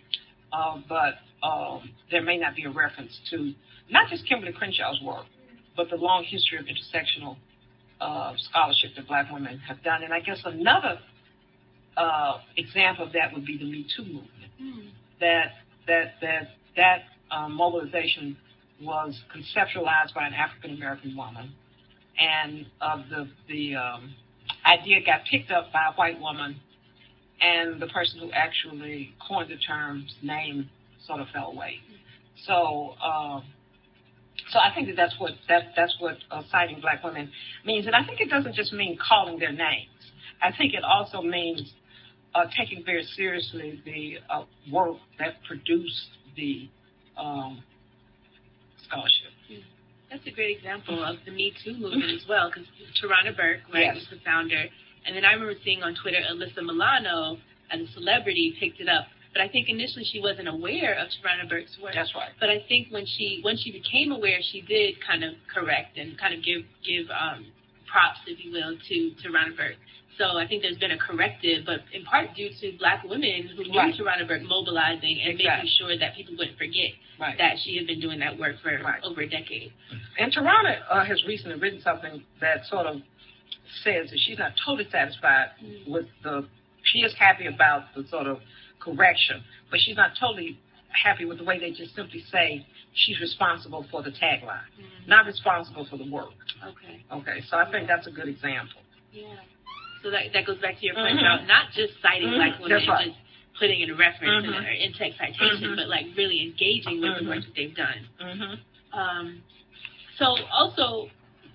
uh, 0.53 0.79
but 0.89 1.15
um, 1.45 1.91
there 2.09 2.23
may 2.23 2.39
not 2.39 2.55
be 2.55 2.63
a 2.63 2.71
reference 2.71 3.19
to 3.31 3.53
not 3.91 4.09
just 4.09 4.25
Kimberlé 4.31 4.55
Crenshaw's 4.55 5.03
work, 5.03 5.27
but 5.77 5.91
the 5.91 5.97
long 5.97 6.23
history 6.23 6.59
of 6.59 6.67
intersectional 6.67 7.37
uh, 8.01 8.35
scholarship 8.37 8.93
that 8.95 9.09
black 9.09 9.33
women 9.33 9.59
have 9.59 9.83
done. 9.83 10.05
And 10.05 10.15
I 10.15 10.21
guess 10.21 10.41
another 10.45 11.01
uh, 11.97 12.39
example 12.57 13.07
of 13.07 13.13
that 13.15 13.35
would 13.35 13.45
be 13.45 13.59
the 13.59 13.65
Me 13.65 13.85
Too 13.97 14.05
movement. 14.05 14.53
Mm. 14.63 14.91
That 15.19 15.53
that 15.89 16.15
that 16.21 16.49
that 16.77 17.03
um, 17.33 17.55
mobilization 17.55 18.37
was 18.81 19.21
conceptualized 19.35 20.15
by 20.15 20.27
an 20.27 20.35
African 20.35 20.71
American 20.77 21.17
woman 21.17 21.53
and 22.19 22.67
uh, 22.81 23.03
the 23.11 23.29
the 23.49 23.77
um, 23.77 24.15
idea 24.67 25.01
got 25.05 25.21
picked 25.31 25.51
up 25.51 25.73
by 25.73 25.89
a 25.91 25.93
white 25.95 26.21
woman, 26.21 26.61
and 27.41 27.81
the 27.81 27.87
person 27.89 28.21
who 28.21 28.31
actually 28.33 29.15
coined 29.27 29.51
the 29.51 29.57
term's 29.57 30.15
name 30.23 30.69
sort 31.07 31.21
of 31.21 31.29
fell 31.29 31.51
away. 31.51 31.81
So. 32.47 32.95
Uh, 33.03 33.41
so 34.51 34.59
I 34.59 34.75
think 34.75 34.89
that 34.89 34.97
that's 34.97 35.15
what 35.19 35.33
that 35.49 35.73
that's 35.77 35.95
what 35.99 36.17
uh, 36.31 36.43
citing 36.51 36.81
black 36.81 37.05
women 37.05 37.31
means, 37.65 37.87
and 37.87 37.95
I 37.95 38.05
think 38.05 38.21
it 38.21 38.29
doesn't 38.29 38.55
just 38.55 38.73
mean 38.73 38.99
calling 38.99 39.39
their 39.39 39.53
names. 39.53 39.89
I 40.43 40.51
think 40.57 40.75
it 40.75 40.83
also 40.85 41.23
means 41.23 41.73
uh, 42.35 42.47
taking 42.57 42.85
very 42.85 43.05
seriously 43.05 43.81
the 43.85 44.19
uh, 44.29 44.45
work 44.71 44.97
that 45.19 45.43
produced 45.47 46.09
the 46.37 46.69
um, 47.17 47.63
scholarship. 48.85 49.31
That's 50.13 50.27
a 50.27 50.31
great 50.31 50.55
example 50.59 51.03
of 51.03 51.17
the 51.25 51.33
Me 51.33 51.55
Too 51.65 51.73
movement 51.73 52.13
as 52.13 52.29
well, 52.29 52.53
because 52.53 52.69
Tarana 53.01 53.35
Burke, 53.35 53.65
right, 53.73 53.89
yes. 53.89 53.95
was 53.95 54.07
the 54.13 54.21
founder. 54.23 54.69
And 55.07 55.17
then 55.17 55.25
I 55.25 55.33
remember 55.33 55.55
seeing 55.65 55.83
on 55.83 55.97
Twitter 55.97 56.21
Alyssa 56.21 56.61
Milano 56.61 57.39
as 57.73 57.81
a 57.81 57.93
celebrity 57.93 58.55
picked 58.61 58.79
it 58.79 58.91
up. 58.91 59.07
But 59.33 59.41
I 59.41 59.49
think 59.49 59.71
initially 59.71 60.05
she 60.05 60.21
wasn't 60.21 60.49
aware 60.49 60.93
of 61.01 61.09
Tarana 61.09 61.49
Burke's 61.49 61.79
work. 61.83 61.95
That's 61.95 62.15
right. 62.15 62.29
But 62.39 62.51
I 62.51 62.61
think 62.69 62.93
when 62.93 63.07
she 63.07 63.41
when 63.41 63.57
she 63.57 63.73
became 63.73 64.13
aware, 64.13 64.39
she 64.53 64.61
did 64.61 65.01
kind 65.01 65.25
of 65.25 65.33
correct 65.49 65.97
and 65.97 66.21
kind 66.21 66.35
of 66.37 66.45
give 66.45 66.61
give 66.85 67.09
um, 67.09 67.49
props, 67.89 68.21
if 68.27 68.45
you 68.45 68.53
will, 68.53 68.77
to 68.77 68.95
Tarana 69.25 69.57
Burke. 69.57 69.81
So 70.19 70.37
I 70.37 70.47
think 70.47 70.63
there's 70.63 70.77
been 70.77 70.91
a 70.91 70.99
corrective, 70.99 71.65
but 71.65 71.81
in 71.93 72.05
part 72.05 72.35
due 72.37 72.51
to 72.61 72.79
black 72.79 73.03
women 73.05 73.49
who 73.57 73.65
knew 73.65 73.79
right. 73.79 73.95
Tarana 73.95 74.29
Burke 74.29 74.43
mobilizing 74.43 75.21
and 75.25 75.41
exactly. 75.41 75.45
making 75.45 75.71
sure 75.79 75.99
that 75.99 76.15
people 76.15 76.35
wouldn't 76.37 76.59
forget 76.59 76.93
right. 77.19 77.37
that 77.39 77.57
she 77.65 77.77
had 77.77 77.87
been 77.87 78.01
doing 78.01 78.19
that 78.21 78.39
work 78.39 78.57
for 78.63 78.71
right. 78.71 79.03
over 79.05 79.23
a 79.23 79.29
decade. 79.29 79.73
And 80.19 80.33
Tarana 80.33 80.81
uh, 80.91 81.05
has 81.05 81.23
recently 81.27 81.59
written 81.59 81.81
something 81.81 82.23
that 82.41 82.67
sort 82.69 82.87
of 82.87 82.97
says 83.85 84.11
that 84.11 84.19
she's 84.19 84.39
not 84.39 84.53
totally 84.65 84.89
satisfied 84.91 85.57
mm-hmm. 85.63 85.91
with 85.91 86.07
the. 86.23 86.47
She 86.85 86.99
is 87.01 87.15
happy 87.19 87.47
about 87.47 87.95
the 87.95 88.05
sort 88.11 88.27
of 88.27 88.39
correction, 88.81 89.43
but 89.71 89.79
she's 89.81 89.97
not 89.97 90.11
totally 90.19 90.59
happy 90.89 91.25
with 91.25 91.39
the 91.39 91.45
way 91.45 91.59
they 91.59 91.71
just 91.71 91.95
simply 91.95 92.23
say 92.31 92.67
she's 92.93 93.21
responsible 93.21 93.87
for 93.91 94.03
the 94.03 94.11
tagline, 94.11 94.67
mm-hmm. 94.77 95.09
not 95.09 95.27
responsible 95.27 95.87
for 95.89 95.97
the 95.97 96.11
work. 96.11 96.35
Okay. 96.63 97.05
Okay. 97.13 97.43
So 97.49 97.57
I 97.57 97.71
think 97.71 97.89
that's 97.89 98.07
a 98.07 98.11
good 98.11 98.29
example. 98.29 98.83
Yeah. 99.13 99.37
So 100.03 100.11
that 100.11 100.35
that 100.35 100.47
goes 100.47 100.59
back 100.59 100.79
to 100.81 100.85
your 100.87 100.95
point 100.95 101.17
mm-hmm. 101.17 101.25
about 101.25 101.47
not 101.47 101.71
just 101.75 101.95
citing 102.03 102.29
mm-hmm. 102.29 102.43
black 102.43 102.61
women, 102.61 102.83
right. 102.89 103.07
just 103.07 103.19
putting 103.59 103.81
in 103.81 103.91
a 103.91 103.97
reference 103.97 104.47
mm-hmm. 104.47 104.65
or 104.65 104.71
in 104.71 104.93
text 104.95 105.19
citation, 105.19 105.73
mm-hmm. 105.73 105.77
but 105.77 105.89
like 105.89 106.07
really 106.17 106.43
engaging 106.43 107.01
with 107.01 107.23
the 107.23 107.29
work 107.29 107.43
mm-hmm. 107.43 107.47
that 107.47 107.55
they've 107.55 107.77
done. 107.77 108.01
Mm-hmm. 108.19 108.99
Um, 108.99 109.43
so 110.19 110.37
also, 110.53 111.09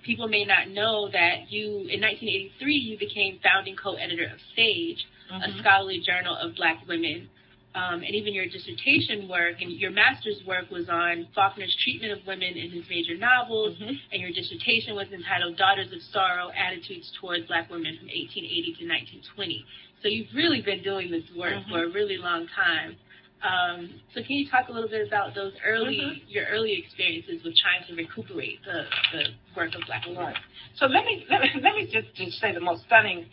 people 0.04 0.28
may 0.28 0.46
not 0.46 0.70
know 0.70 1.10
that 1.12 1.52
you, 1.52 1.88
in 1.92 2.02
1983, 2.02 2.74
you 2.74 2.98
became 2.98 3.40
founding 3.44 3.76
co-editor 3.76 4.26
of 4.26 4.40
Sage, 4.56 5.06
a 5.30 5.60
scholarly 5.60 6.02
journal 6.06 6.36
of 6.36 6.56
Black 6.56 6.88
women 6.88 7.30
um, 7.78 8.02
and 8.02 8.16
even 8.16 8.34
your 8.34 8.48
dissertation 8.50 9.30
work 9.30 9.62
and 9.62 9.72
your 9.78 9.92
master's 9.92 10.42
work 10.48 10.66
was 10.72 10.90
on 10.90 11.28
Faulkner's 11.36 11.76
treatment 11.84 12.12
of 12.12 12.26
women 12.26 12.58
in 12.58 12.72
his 12.72 12.84
major 12.90 13.16
novels, 13.16 13.78
mm-hmm. 13.78 13.94
and 14.12 14.18
your 14.22 14.32
dissertation 14.32 14.96
was 14.96 15.06
entitled 15.14 15.58
Daughters 15.58 15.94
of 15.94 16.02
Sorrow 16.12 16.50
Attitudes 16.58 17.12
Towards 17.22 17.46
Black 17.46 17.70
Women 17.70 17.94
from 18.02 18.10
1880 18.10 18.82
to 18.82 18.84
1920. 19.30 19.66
So 20.02 20.10
you've 20.10 20.34
really 20.34 20.62
been 20.62 20.82
doing 20.82 21.12
this 21.12 21.30
work 21.38 21.54
mm-hmm. 21.54 21.70
for 21.70 21.86
a 21.86 21.90
really 21.94 22.18
long 22.18 22.48
time. 22.50 22.98
Um, 23.46 24.02
so 24.18 24.26
can 24.26 24.42
you 24.42 24.50
talk 24.50 24.70
a 24.70 24.74
little 24.74 24.90
bit 24.90 25.06
about 25.06 25.36
those 25.38 25.54
early, 25.62 26.02
mm-hmm. 26.02 26.26
your 26.34 26.50
early 26.50 26.74
experiences 26.74 27.46
with 27.46 27.54
trying 27.62 27.86
to 27.86 27.94
recuperate 27.94 28.58
the, 28.66 28.90
the 29.14 29.24
work 29.54 29.78
of 29.78 29.86
Black 29.86 30.02
women? 30.10 30.34
Right. 30.34 30.42
So 30.82 30.90
let 30.90 31.06
me 31.06 31.30
let 31.30 31.42
me, 31.42 31.50
let 31.62 31.78
me 31.78 31.86
just, 31.86 32.10
just 32.18 32.42
say 32.42 32.54
the 32.54 32.62
most 32.62 32.90
stunning 32.90 33.30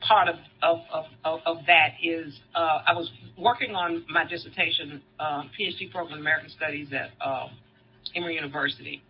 part 0.00 0.28
of, 0.28 0.36
of, 0.62 0.78
of, 1.24 1.40
of 1.46 1.56
that 1.66 1.94
is 2.02 2.38
uh, 2.54 2.82
I 2.86 2.92
was 2.92 3.10
working 3.38 3.74
on 3.74 4.04
my 4.08 4.24
dissertation, 4.24 5.02
uh, 5.18 5.42
PhD 5.58 5.90
program 5.90 6.14
in 6.14 6.20
American 6.20 6.50
Studies 6.50 6.88
at 6.92 7.10
uh, 7.24 7.48
Emory 8.14 8.34
University. 8.34 9.02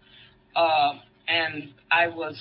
Uh, 0.55 0.95
and 1.29 1.71
I 1.91 2.09
was, 2.09 2.37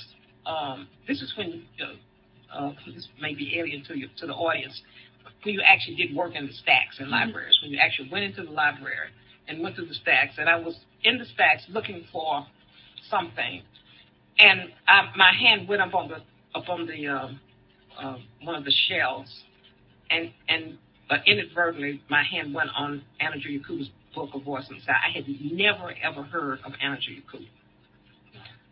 um, 0.46 0.88
this 1.08 1.22
is 1.22 1.34
when, 1.38 1.64
uh, 1.82 2.56
uh, 2.58 2.74
this 2.94 3.08
may 3.20 3.34
be 3.34 3.58
alien 3.60 3.84
to 3.86 3.98
you, 3.98 4.08
to 4.18 4.28
the 4.28 4.34
audience, 4.34 4.82
when 5.44 5.54
you 5.54 5.62
actually 5.62 5.96
did 5.96 6.16
work 6.16 6.34
in 6.36 6.48
the 6.48 6.54
stacks 6.54 6.98
in 7.00 7.06
mm-hmm. 7.06 7.14
libraries, 7.14 7.58
when 7.62 7.72
you 7.72 7.80
actually 7.80 8.10
went 8.10 8.25
into 8.25 8.44
the 8.44 8.52
library 8.52 9.10
and 9.48 9.62
went 9.62 9.75
through 9.75 9.88
the 9.88 9.94
stacks. 9.94 10.36
And 10.38 10.50
I 10.50 10.56
was 10.56 10.75
in 11.04 11.18
the 11.18 11.25
stacks 11.25 11.64
looking 11.70 12.06
for 12.12 12.46
something. 13.10 13.62
And 14.40 14.72
I, 14.88 15.12
my 15.16 15.32
hand 15.34 15.68
went 15.68 15.82
up 15.82 15.94
on 15.94 16.10
the 16.10 16.18
up 16.58 16.70
on 16.70 16.86
the 16.86 17.08
uh, 17.98 18.06
uh, 18.06 18.18
one 18.44 18.56
of 18.56 18.64
the 18.64 18.74
shelves, 18.88 19.44
and 20.10 20.32
and 20.50 20.78
uh, 21.10 21.18
inadvertently 21.25 22.02
my 22.10 22.24
hand 22.24 22.54
went 22.54 22.70
on 22.75 23.04
Anna 23.20 23.38
Julia 23.38 23.60
Cooper's 23.66 23.90
book, 24.14 24.30
of 24.34 24.44
Voice 24.44 24.66
the 24.68 24.75
I 24.92 25.12
had 25.14 25.25
never 25.52 25.94
ever 26.04 26.24
heard 26.24 26.60
of 26.66 26.74
Anna 26.82 26.98
Julia 27.00 27.22
Cooper. 27.30 27.46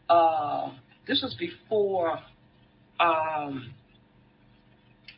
Uh, 0.10 0.72
this 1.08 1.22
was 1.22 1.36
before 1.36 2.20
um, 3.00 3.74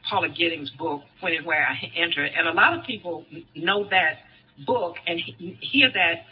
Paula 0.10 0.30
Giddings' 0.30 0.72
book, 0.72 1.02
When 1.22 1.34
and 1.34 1.46
Where 1.46 1.66
I 1.66 1.92
Entered, 1.96 2.32
and 2.38 2.48
a 2.48 2.54
lot 2.54 2.78
of 2.78 2.86
people 2.86 3.26
know 3.56 3.88
that 3.90 4.20
book 4.66 4.96
and 5.06 5.20
hear 5.20 5.92
that 5.94 6.26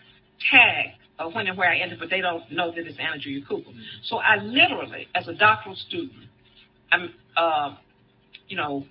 tag 0.51 0.91
of 1.19 1.33
When 1.33 1.47
and 1.47 1.57
Where 1.57 1.69
I 1.69 1.77
Entered, 1.77 1.99
but 1.99 2.09
they 2.09 2.21
don't 2.21 2.49
know 2.51 2.71
that 2.71 2.79
it's 2.79 2.97
Anna 2.99 3.17
Julia 3.19 3.45
Cooper. 3.47 3.69
So 4.03 4.17
I 4.17 4.37
literally, 4.37 5.07
as 5.15 5.27
a 5.27 5.33
doctoral 5.33 5.75
student, 5.75 6.27
I'm, 6.91 7.13
uh, 7.37 7.75
you 8.47 8.57
know, 8.57 8.85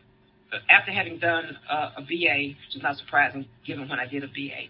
after 0.71 0.93
having 0.93 1.19
done 1.19 1.57
uh, 1.71 1.91
a 1.97 2.03
BA, 2.03 2.55
which 2.67 2.77
is 2.77 2.83
not 2.83 2.97
surprising 2.97 3.47
given 3.67 3.89
when 3.89 3.99
I 3.99 4.07
did 4.07 4.25
a 4.25 4.29
BA, 4.29 4.69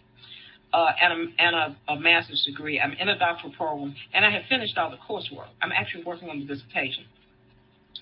uh, 0.72 0.92
and, 1.00 1.12
a, 1.12 1.42
and 1.42 1.56
a, 1.56 1.92
a, 1.92 2.00
master's 2.00 2.44
degree. 2.44 2.80
I'm 2.80 2.92
in 2.92 3.08
a 3.08 3.18
doctoral 3.18 3.52
program, 3.52 3.94
and 4.14 4.24
I 4.24 4.30
have 4.30 4.42
finished 4.48 4.78
all 4.78 4.90
the 4.90 4.96
coursework. 4.96 5.48
I'm 5.60 5.72
actually 5.72 6.04
working 6.04 6.30
on 6.30 6.40
the 6.40 6.46
dissertation. 6.46 7.04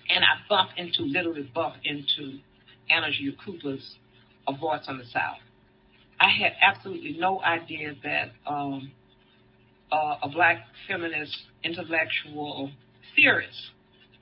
And 0.09 0.25
I 0.25 0.39
bump 0.49 0.71
into, 0.77 1.03
literally 1.03 1.51
bump 1.55 1.77
into 1.85 2.39
Anna 2.89 3.09
Cooper's 3.45 3.97
A 4.47 4.57
Voice 4.57 4.85
on 4.89 4.99
the 4.99 5.05
South. 5.05 5.39
I 6.21 6.29
had 6.29 6.53
absolutely 6.61 7.17
no 7.19 7.41
idea 7.41 7.95
that 8.05 8.33
um, 8.47 8.93
uh, 9.91 10.17
a 10.23 10.29
black 10.29 10.67
feminist 10.87 11.37
intellectual 11.65 12.71
theorist 13.17 13.71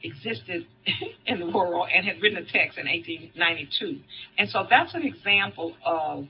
existed 0.02 0.66
in 1.26 1.40
the 1.40 1.46
world 1.46 1.88
and 1.94 2.06
had 2.06 2.20
written 2.22 2.38
a 2.38 2.52
text 2.52 2.78
in 2.78 2.86
1892. 2.86 4.00
And 4.38 4.48
so 4.48 4.66
that's 4.68 4.94
an 4.94 5.02
example 5.02 5.74
of 5.84 6.26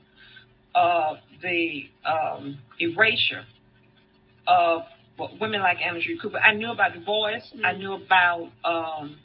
uh, 0.75 1.15
the 1.41 1.83
um, 2.05 2.59
erasure 2.79 3.43
of 4.47 4.81
women 5.39 5.61
like 5.61 5.77
Anna 5.85 5.99
Julia 5.99 6.21
Cooper. 6.21 6.39
I 6.39 6.53
knew 6.53 6.71
about 6.71 6.93
Du 6.93 6.99
Bois. 7.01 7.29
Mm-hmm. 7.29 7.65
I 7.65 7.73
knew 7.73 7.93
about 7.93 8.49
um, 8.63 9.17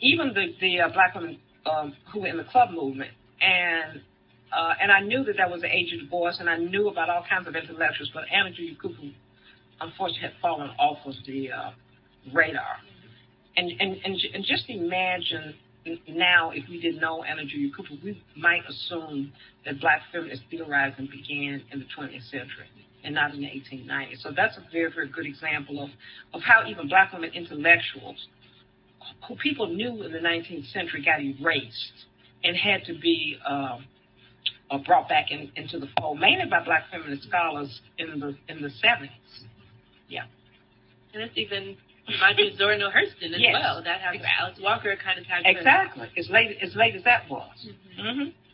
even 0.00 0.32
the, 0.34 0.54
the 0.60 0.80
uh, 0.80 0.88
black 0.92 1.14
women 1.14 1.38
um, 1.66 1.94
who 2.12 2.20
were 2.20 2.28
in 2.28 2.36
the 2.36 2.44
club 2.44 2.70
movement. 2.70 3.10
And 3.40 4.00
uh, 4.56 4.74
and 4.80 4.92
I 4.92 5.00
knew 5.00 5.24
that 5.24 5.36
that 5.36 5.50
was 5.50 5.60
the 5.60 5.74
age 5.74 5.92
of 5.92 6.00
Du 6.00 6.06
Bois, 6.06 6.32
and 6.38 6.48
I 6.48 6.56
knew 6.56 6.88
about 6.88 7.10
all 7.10 7.24
kinds 7.28 7.48
of 7.48 7.56
intellectuals, 7.56 8.10
but 8.14 8.22
Anna 8.32 8.52
Julia 8.52 8.76
Cooper, 8.80 9.10
unfortunately, 9.80 10.22
had 10.22 10.32
fallen 10.40 10.70
off 10.78 10.98
of 11.04 11.14
the 11.26 11.50
uh, 11.50 11.70
radar. 12.32 12.78
And, 13.56 13.70
and, 13.80 13.96
and, 14.04 14.16
and 14.34 14.44
just 14.44 14.68
imagine 14.68 15.54
now, 16.08 16.50
if 16.50 16.68
we 16.68 16.80
didn't 16.80 17.00
know 17.00 17.22
Anna 17.22 17.44
Julia 17.44 17.70
Cooper, 17.74 17.94
we 18.02 18.20
might 18.36 18.62
assume 18.68 19.32
that 19.64 19.80
black 19.80 20.02
feminist 20.12 20.42
theorizing 20.50 21.08
began 21.10 21.62
in 21.72 21.78
the 21.78 21.86
20th 21.96 22.28
century 22.30 22.66
and 23.04 23.14
not 23.14 23.32
in 23.32 23.40
the 23.40 23.46
1890s. 23.46 24.20
So 24.20 24.32
that's 24.34 24.56
a 24.56 24.64
very, 24.72 24.90
very 24.92 25.08
good 25.08 25.26
example 25.26 25.82
of, 25.82 25.90
of 26.34 26.42
how 26.42 26.66
even 26.66 26.88
black 26.88 27.12
women 27.12 27.30
intellectuals, 27.34 28.26
who 29.28 29.36
people 29.36 29.68
knew 29.68 30.02
in 30.02 30.12
the 30.12 30.18
19th 30.18 30.72
century, 30.72 31.04
got 31.04 31.20
erased 31.20 32.06
and 32.42 32.56
had 32.56 32.84
to 32.84 32.98
be 32.98 33.36
uh, 33.48 33.78
uh, 34.70 34.78
brought 34.78 35.08
back 35.08 35.30
in, 35.30 35.50
into 35.54 35.78
the 35.78 35.88
fold, 35.98 36.18
mainly 36.18 36.46
by 36.50 36.64
black 36.64 36.90
feminist 36.90 37.28
scholars 37.28 37.80
in 37.98 38.18
the 38.18 38.36
in 38.48 38.60
the 38.60 38.68
70s. 38.68 39.08
Yeah. 40.08 40.24
And 41.14 41.22
it's 41.22 41.36
even 41.36 41.76
Roger 42.22 42.56
Zora 42.56 42.78
Hurston 42.78 43.34
as 43.34 43.40
yes. 43.40 43.52
well. 43.52 43.82
That 43.82 44.00
has 44.00 44.14
exactly. 44.14 44.30
Alice 44.40 44.58
Walker 44.62 44.96
kind 45.02 45.18
of 45.18 45.26
had 45.26 45.42
exactly 45.44 46.08
as 46.16 46.30
late 46.30 46.56
as 46.62 46.74
late 46.76 46.94
as 46.94 47.02
that 47.04 47.28
was. 47.28 47.68
Mm-hmm. 47.98 48.06
Mm-hmm. 48.06 48.46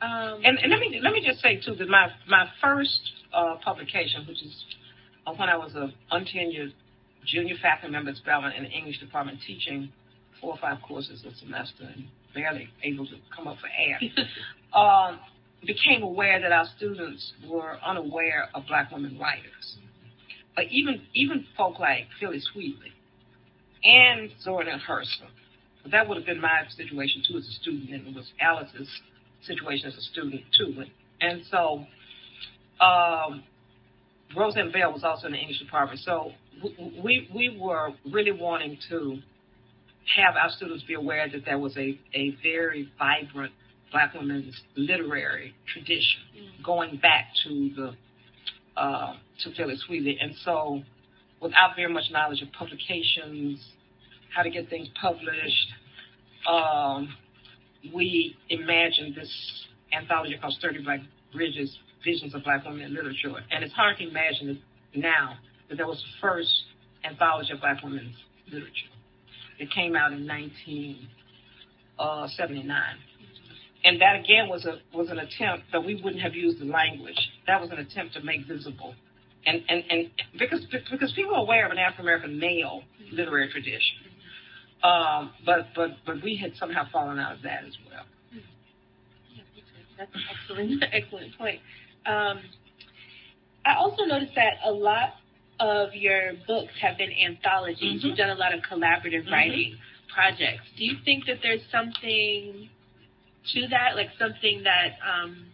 Um, 0.00 0.40
and, 0.44 0.58
and 0.58 0.70
let 0.70 0.78
me 0.78 1.00
let 1.02 1.12
me 1.12 1.22
just 1.24 1.40
say 1.40 1.60
too 1.60 1.74
that 1.74 1.88
my 1.88 2.08
my 2.28 2.46
first 2.62 3.00
uh, 3.34 3.56
publication, 3.64 4.26
which 4.28 4.42
is 4.42 4.64
uh, 5.26 5.34
when 5.34 5.48
I 5.48 5.56
was 5.56 5.74
a 5.74 5.92
untenured 6.12 6.72
junior 7.26 7.56
faculty 7.60 7.92
member 7.92 8.10
at 8.10 8.16
Spelman 8.16 8.52
in 8.52 8.62
the 8.64 8.70
English 8.70 9.00
department, 9.00 9.40
teaching 9.44 9.90
four 10.40 10.52
or 10.52 10.58
five 10.58 10.78
courses 10.86 11.24
a 11.24 11.34
semester 11.36 11.82
and 11.82 12.06
barely 12.32 12.68
able 12.84 13.06
to 13.06 13.16
come 13.34 13.48
up 13.48 13.56
for 13.58 13.68
air, 13.76 13.98
um, 14.72 15.18
became 15.66 16.04
aware 16.04 16.40
that 16.40 16.52
our 16.52 16.66
students 16.76 17.32
were 17.48 17.76
unaware 17.84 18.48
of 18.54 18.64
black 18.68 18.92
women 18.92 19.18
writers 19.18 19.78
but 20.58 20.66
even 20.72 21.00
even 21.14 21.46
folk 21.56 21.78
like 21.78 22.08
Phillis 22.18 22.50
Wheatley 22.56 22.92
and 23.84 24.28
Zora 24.42 24.64
Neale 24.64 24.80
Hurston, 24.88 25.30
that 25.92 26.08
would 26.08 26.16
have 26.16 26.26
been 26.26 26.40
my 26.40 26.62
situation 26.76 27.22
too 27.28 27.38
as 27.38 27.46
a 27.46 27.52
student, 27.52 27.90
and 27.90 28.08
it 28.08 28.12
was 28.12 28.32
Alice's 28.40 28.90
situation 29.42 29.86
as 29.86 29.96
a 29.96 30.00
student 30.00 30.42
too. 30.58 30.82
And 31.20 31.42
so, 31.48 31.86
um, 32.84 33.44
Roseanne 34.36 34.72
Bell 34.72 34.92
was 34.92 35.04
also 35.04 35.28
in 35.28 35.34
the 35.34 35.38
English 35.38 35.60
department. 35.60 36.00
So 36.00 36.32
we 37.04 37.30
we 37.32 37.56
were 37.56 37.90
really 38.12 38.32
wanting 38.32 38.78
to 38.88 39.18
have 40.16 40.34
our 40.34 40.50
students 40.50 40.82
be 40.82 40.94
aware 40.94 41.28
that 41.30 41.44
there 41.44 41.60
was 41.60 41.76
a, 41.76 41.96
a 42.14 42.36
very 42.42 42.90
vibrant 42.98 43.52
black 43.92 44.12
women's 44.12 44.60
literary 44.74 45.54
tradition 45.72 46.22
mm-hmm. 46.36 46.64
going 46.64 46.96
back 46.96 47.28
to 47.44 47.70
the 47.76 47.94
uh, 48.78 49.14
to 49.42 49.54
Phillis 49.54 49.84
Wheatley. 49.88 50.18
And 50.20 50.34
so, 50.44 50.82
without 51.40 51.76
very 51.76 51.92
much 51.92 52.10
knowledge 52.10 52.42
of 52.42 52.50
publications, 52.52 53.64
how 54.34 54.42
to 54.42 54.50
get 54.50 54.68
things 54.70 54.88
published, 55.00 55.68
um, 56.48 57.14
we 57.94 58.36
imagined 58.48 59.14
this 59.14 59.30
anthology 59.92 60.36
called 60.40 60.54
Sturdy 60.54 60.82
Black 60.82 61.00
Bridges 61.32 61.78
Visions 62.04 62.34
of 62.34 62.42
Black 62.44 62.64
Women 62.64 62.82
in 62.82 62.94
Literature. 62.94 63.34
And 63.50 63.64
it's 63.64 63.74
hard 63.74 63.98
to 63.98 64.08
imagine 64.08 64.62
now 64.94 65.34
that 65.68 65.76
there 65.76 65.86
was 65.86 65.98
the 65.98 66.20
first 66.20 66.52
anthology 67.04 67.52
of 67.52 67.60
black 67.60 67.82
women's 67.82 68.16
literature. 68.50 68.88
It 69.58 69.70
came 69.72 69.96
out 69.96 70.12
in 70.12 70.26
1979. 70.26 72.80
And 73.84 74.00
that 74.00 74.16
again 74.16 74.48
was 74.48 74.64
a 74.64 74.78
was 74.96 75.08
an 75.10 75.18
attempt 75.18 75.66
that 75.72 75.84
we 75.84 76.00
wouldn't 76.02 76.22
have 76.22 76.34
used 76.34 76.60
the 76.60 76.64
language. 76.64 77.16
That 77.46 77.60
was 77.60 77.70
an 77.70 77.78
attempt 77.78 78.14
to 78.14 78.22
make 78.22 78.46
visible, 78.46 78.94
and 79.46 79.62
and 79.68 79.84
and 79.88 80.10
because 80.38 80.66
because 80.90 81.12
people 81.12 81.34
are 81.34 81.42
aware 81.42 81.64
of 81.64 81.72
an 81.72 81.78
African 81.78 82.04
American 82.04 82.38
male 82.40 82.82
literary 83.12 83.50
tradition, 83.50 83.96
um, 84.82 85.30
but 85.46 85.68
but 85.76 85.90
but 86.04 86.22
we 86.22 86.36
had 86.36 86.56
somehow 86.56 86.88
fallen 86.90 87.18
out 87.18 87.36
of 87.36 87.42
that 87.42 87.64
as 87.64 87.76
well. 87.88 88.04
That's 89.96 90.14
an 90.14 90.22
excellent 90.30 90.84
excellent 90.92 91.38
point. 91.38 91.60
Um, 92.04 92.40
I 93.64 93.74
also 93.76 94.04
noticed 94.04 94.34
that 94.34 94.54
a 94.64 94.72
lot 94.72 95.14
of 95.60 95.94
your 95.94 96.32
books 96.46 96.72
have 96.80 96.98
been 96.98 97.12
anthologies. 97.12 97.98
Mm-hmm. 98.00 98.06
You've 98.06 98.16
done 98.16 98.30
a 98.30 98.34
lot 98.34 98.54
of 98.54 98.60
collaborative 98.60 99.24
mm-hmm. 99.24 99.32
writing 99.32 99.76
projects. 100.12 100.64
Do 100.76 100.84
you 100.84 100.96
think 101.04 101.26
that 101.26 101.38
there's 101.42 101.60
something 101.70 102.70
to 103.54 103.68
that, 103.68 103.96
like 103.96 104.08
something 104.18 104.62
that 104.64 104.98
um, 105.02 105.46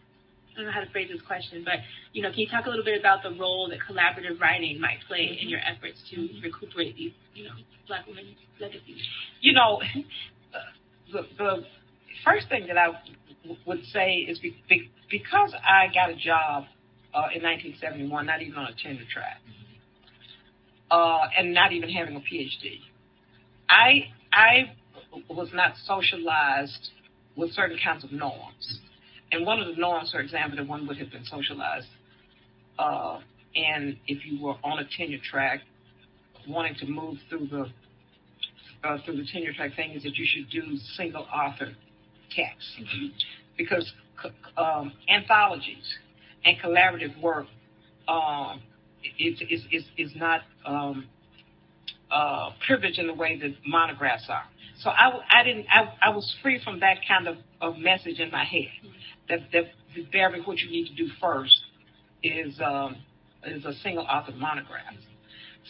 I 0.54 0.56
don't 0.56 0.66
know 0.66 0.72
how 0.72 0.80
to 0.80 0.90
phrase 0.90 1.08
this 1.10 1.22
question, 1.26 1.62
but 1.64 1.74
you 2.12 2.22
know, 2.22 2.30
can 2.30 2.38
you 2.40 2.48
talk 2.48 2.66
a 2.66 2.70
little 2.70 2.84
bit 2.84 2.98
about 2.98 3.22
the 3.22 3.30
role 3.30 3.68
that 3.70 3.78
collaborative 3.82 4.40
writing 4.40 4.80
might 4.80 4.98
play 5.08 5.26
mm-hmm. 5.26 5.42
in 5.42 5.48
your 5.48 5.60
efforts 5.60 5.98
to 6.10 6.16
mm-hmm. 6.16 6.42
recuperate 6.42 6.96
these, 6.96 7.12
you 7.34 7.44
know, 7.44 7.54
Black 7.88 8.06
women's 8.06 8.36
legacies? 8.60 9.02
You 9.40 9.52
know, 9.54 9.80
the, 11.12 11.26
the 11.38 11.64
first 12.24 12.48
thing 12.48 12.66
that 12.68 12.78
I 12.78 12.86
w- 13.42 13.60
would 13.66 13.84
say 13.92 14.26
is 14.28 14.38
be, 14.38 14.56
be, 14.68 14.90
because 15.10 15.54
I 15.54 15.92
got 15.92 16.10
a 16.10 16.16
job 16.16 16.64
uh, 17.14 17.34
in 17.34 17.42
1971, 17.42 18.26
not 18.26 18.42
even 18.42 18.54
on 18.54 18.66
a 18.66 18.74
tenure 18.80 19.02
track, 19.12 19.40
uh, 20.90 21.26
and 21.36 21.52
not 21.52 21.72
even 21.72 21.88
having 21.90 22.16
a 22.16 22.20
PhD, 22.20 22.80
I 23.68 24.12
I 24.32 24.74
was 25.28 25.48
not 25.52 25.74
socialized 25.84 26.90
with 27.36 27.52
certain 27.52 27.78
kinds 27.82 28.04
of 28.04 28.12
norms. 28.12 28.80
And 29.32 29.44
one 29.46 29.60
of 29.60 29.66
the 29.66 29.80
norms, 29.80 30.12
for 30.12 30.20
example, 30.20 30.56
that 30.58 30.66
one 30.66 30.86
would 30.86 30.96
have 30.98 31.10
been 31.10 31.24
socialized, 31.24 31.88
uh, 32.78 33.18
and 33.56 33.96
if 34.06 34.24
you 34.24 34.42
were 34.42 34.54
on 34.62 34.78
a 34.78 34.84
tenure 34.96 35.18
track, 35.30 35.60
wanting 36.48 36.74
to 36.76 36.86
move 36.86 37.18
through 37.28 37.48
the 37.48 37.66
uh, 38.86 38.98
through 39.04 39.16
the 39.16 39.26
tenure 39.32 39.52
track 39.52 39.74
thing, 39.76 39.92
is 39.92 40.02
that 40.02 40.16
you 40.16 40.26
should 40.26 40.50
do 40.50 40.76
single 40.96 41.26
author 41.34 41.72
texts 42.30 42.76
mm-hmm. 42.78 43.06
because 43.56 43.92
um, 44.56 44.92
anthologies 45.08 45.98
and 46.44 46.58
collaborative 46.58 47.20
work 47.20 47.46
um, 48.08 48.60
is, 49.18 49.40
is, 49.48 49.62
is, 49.70 49.84
is 49.96 50.12
not 50.16 50.42
um, 50.66 51.06
uh, 52.14 52.50
privileged 52.66 52.98
in 52.98 53.06
the 53.08 53.14
way 53.14 53.38
that 53.38 53.52
monographs 53.66 54.26
are. 54.28 54.44
So 54.80 54.90
I, 54.90 55.06
I 55.30 55.42
didn't, 55.42 55.66
I, 55.70 55.92
I 56.02 56.10
was 56.10 56.26
free 56.42 56.60
from 56.62 56.80
that 56.80 56.98
kind 57.08 57.26
of, 57.26 57.36
of 57.60 57.78
message 57.78 58.18
in 58.20 58.30
my 58.30 58.44
head. 58.44 58.70
That, 59.28 59.40
that, 59.52 59.64
that 60.12 60.46
what 60.46 60.58
you 60.58 60.70
need 60.70 60.86
to 60.88 60.94
do 60.94 61.08
first 61.20 61.58
is, 62.22 62.60
um, 62.60 62.96
is 63.44 63.64
a 63.64 63.74
single 63.82 64.04
author 64.04 64.32
monograph. 64.32 64.94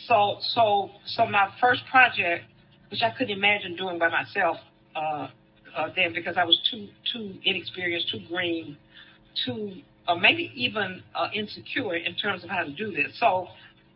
So, 0.06 0.38
so, 0.40 0.90
so 1.06 1.26
my 1.26 1.48
first 1.60 1.82
project, 1.90 2.44
which 2.90 3.02
I 3.02 3.10
couldn't 3.16 3.36
imagine 3.36 3.76
doing 3.76 3.98
by 3.98 4.08
myself 4.08 4.56
uh, 4.96 5.28
uh, 5.76 5.88
then 5.96 6.12
because 6.14 6.36
I 6.36 6.44
was 6.44 6.58
too 6.70 6.88
too 7.12 7.34
inexperienced, 7.44 8.10
too 8.10 8.20
green, 8.28 8.76
too 9.44 9.82
uh, 10.06 10.14
maybe 10.14 10.52
even 10.54 11.02
uh, 11.14 11.28
insecure 11.34 11.96
in 11.96 12.14
terms 12.14 12.44
of 12.44 12.50
how 12.50 12.64
to 12.64 12.70
do 12.72 12.90
this. 12.90 13.18
So 13.18 13.48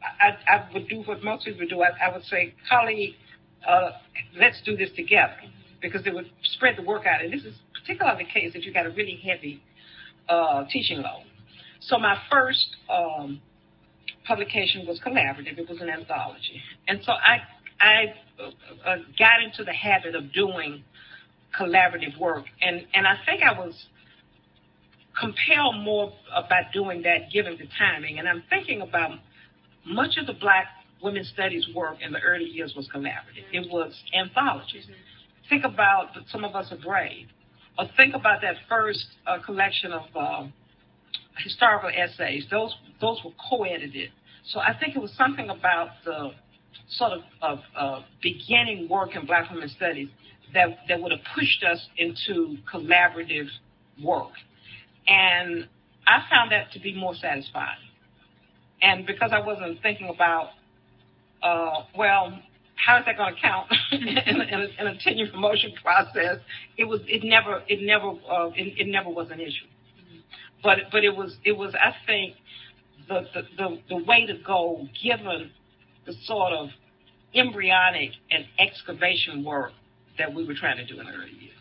I, 0.03 0.37
I 0.53 0.69
would 0.73 0.89
do 0.89 1.03
what 1.03 1.23
most 1.23 1.45
people 1.45 1.67
do. 1.69 1.83
I, 1.83 1.89
I 2.09 2.13
would 2.13 2.25
say, 2.25 2.55
colleague, 2.69 3.15
uh, 3.67 3.91
let's 4.37 4.61
do 4.65 4.77
this 4.77 4.91
together 4.97 5.35
because 5.81 6.07
it 6.07 6.15
would 6.15 6.31
spread 6.43 6.77
the 6.77 6.83
work 6.83 7.07
out. 7.07 7.23
And 7.23 7.33
this 7.33 7.45
is 7.45 7.55
particularly 7.75 8.25
the 8.25 8.31
case 8.31 8.53
if 8.55 8.65
you've 8.65 8.75
got 8.75 8.87
a 8.87 8.91
really 8.91 9.21
heavy 9.25 9.63
uh, 10.29 10.65
teaching 10.71 10.99
load. 10.99 11.25
So 11.81 11.99
my 11.99 12.17
first 12.31 12.77
um, 12.91 13.41
publication 14.27 14.87
was 14.87 15.01
collaborative. 15.01 15.59
It 15.59 15.69
was 15.69 15.81
an 15.81 15.89
anthology, 15.89 16.61
and 16.87 17.01
so 17.03 17.13
I 17.13 17.39
I 17.81 18.15
uh, 18.85 18.97
got 19.19 19.43
into 19.45 19.65
the 19.65 19.73
habit 19.73 20.15
of 20.15 20.33
doing 20.33 20.83
collaborative 21.59 22.19
work, 22.19 22.45
and 22.61 22.85
and 22.95 23.07
I 23.07 23.17
think 23.25 23.43
I 23.43 23.53
was 23.53 23.75
compelled 25.19 25.83
more 25.83 26.13
about 26.35 26.73
doing 26.73 27.03
that 27.03 27.31
given 27.33 27.57
the 27.59 27.69
timing. 27.79 28.19
And 28.19 28.29
I'm 28.29 28.43
thinking 28.51 28.83
about 28.83 29.19
much 29.89 30.17
of 30.19 30.27
the 30.27 30.35
Black 30.35 30.67
women's 31.03 31.29
studies 31.29 31.67
work 31.75 31.97
in 32.05 32.13
the 32.13 32.21
early 32.21 32.45
years 32.45 32.75
was 32.77 32.89
collaborative. 32.95 33.45
It 33.53 33.71
was 33.71 33.95
anthologies. 34.15 34.85
Mm-hmm. 34.85 35.49
Think 35.49 35.65
about 35.65 36.09
Some 36.31 36.45
of 36.45 36.55
Us 36.55 36.71
Are 36.71 36.77
Brave, 36.77 37.29
or 37.79 37.87
think 37.97 38.15
about 38.15 38.41
that 38.43 38.57
first 38.69 39.07
uh, 39.27 39.39
collection 39.45 39.93
of 39.93 40.03
uh, 40.15 40.47
historical 41.43 41.91
essays. 41.95 42.47
Those 42.51 42.75
those 43.01 43.21
were 43.25 43.31
co-edited. 43.49 44.11
So 44.47 44.61
I 44.61 44.77
think 44.79 44.97
it 44.97 45.01
was 45.01 45.13
something 45.17 45.51
about 45.51 45.89
the 46.05 46.31
sort 46.91 47.13
of, 47.13 47.21
of 47.43 47.59
uh, 47.77 48.03
beginning 48.23 48.89
work 48.91 49.15
in 49.15 49.27
Black 49.27 49.51
women's 49.51 49.73
studies 49.73 50.09
that 50.55 50.69
that 50.89 51.01
would 51.01 51.13
have 51.13 51.21
pushed 51.35 51.65
us 51.65 51.87
into 51.97 52.57
collaborative 52.73 53.47
work. 54.03 54.33
And 55.07 55.69
I 56.07 56.25
found 56.31 56.53
that 56.53 56.73
to 56.73 56.81
be 56.81 56.95
more 56.95 57.15
satisfying. 57.15 57.88
And 58.83 59.07
because 59.07 59.31
I 59.33 59.41
wasn't 59.41 59.81
thinking 59.83 60.09
about, 60.09 60.51
uh, 61.43 61.85
well, 61.97 62.39
how 62.77 62.99
is 62.99 63.05
that 63.07 63.17
going 63.17 63.35
to 63.35 63.41
count 63.41 63.67
in, 63.93 64.09
a, 64.09 64.43
in, 64.43 64.61
a, 64.61 64.81
in 64.81 64.87
a 64.87 64.99
tenure 64.99 65.31
promotion 65.31 65.73
process? 65.83 66.39
It 66.77 66.85
was, 66.85 67.01
it 67.07 67.25
never, 67.25 67.63
it 67.69 67.81
never, 67.83 68.09
uh, 68.31 68.51
it, 68.55 68.79
it 68.79 68.87
never 68.89 69.11
was 69.11 69.31
an 69.31 69.41
issue. 69.41 69.67
But, 70.63 70.79
but 70.91 71.05
it 71.05 71.15
was, 71.15 71.37
it 71.45 71.53
was, 71.53 71.75
I 71.75 71.93
think, 72.07 72.35
the, 73.09 73.23
the, 73.35 73.43
the, 73.57 73.81
the 73.89 74.05
way 74.05 74.27
to 74.27 74.35
go 74.45 74.87
given 75.03 75.51
the 76.07 76.13
sort 76.25 76.53
of 76.53 76.69
embryonic 77.35 78.11
and 78.31 78.45
excavation 78.59 79.45
work 79.45 79.73
that 80.19 80.33
we 80.35 80.45
were 80.45 80.55
trying 80.55 80.77
to 80.77 80.87
do 80.87 80.99
in 81.01 81.07
the 81.07 81.13
early 81.13 81.33
years. 81.39 81.55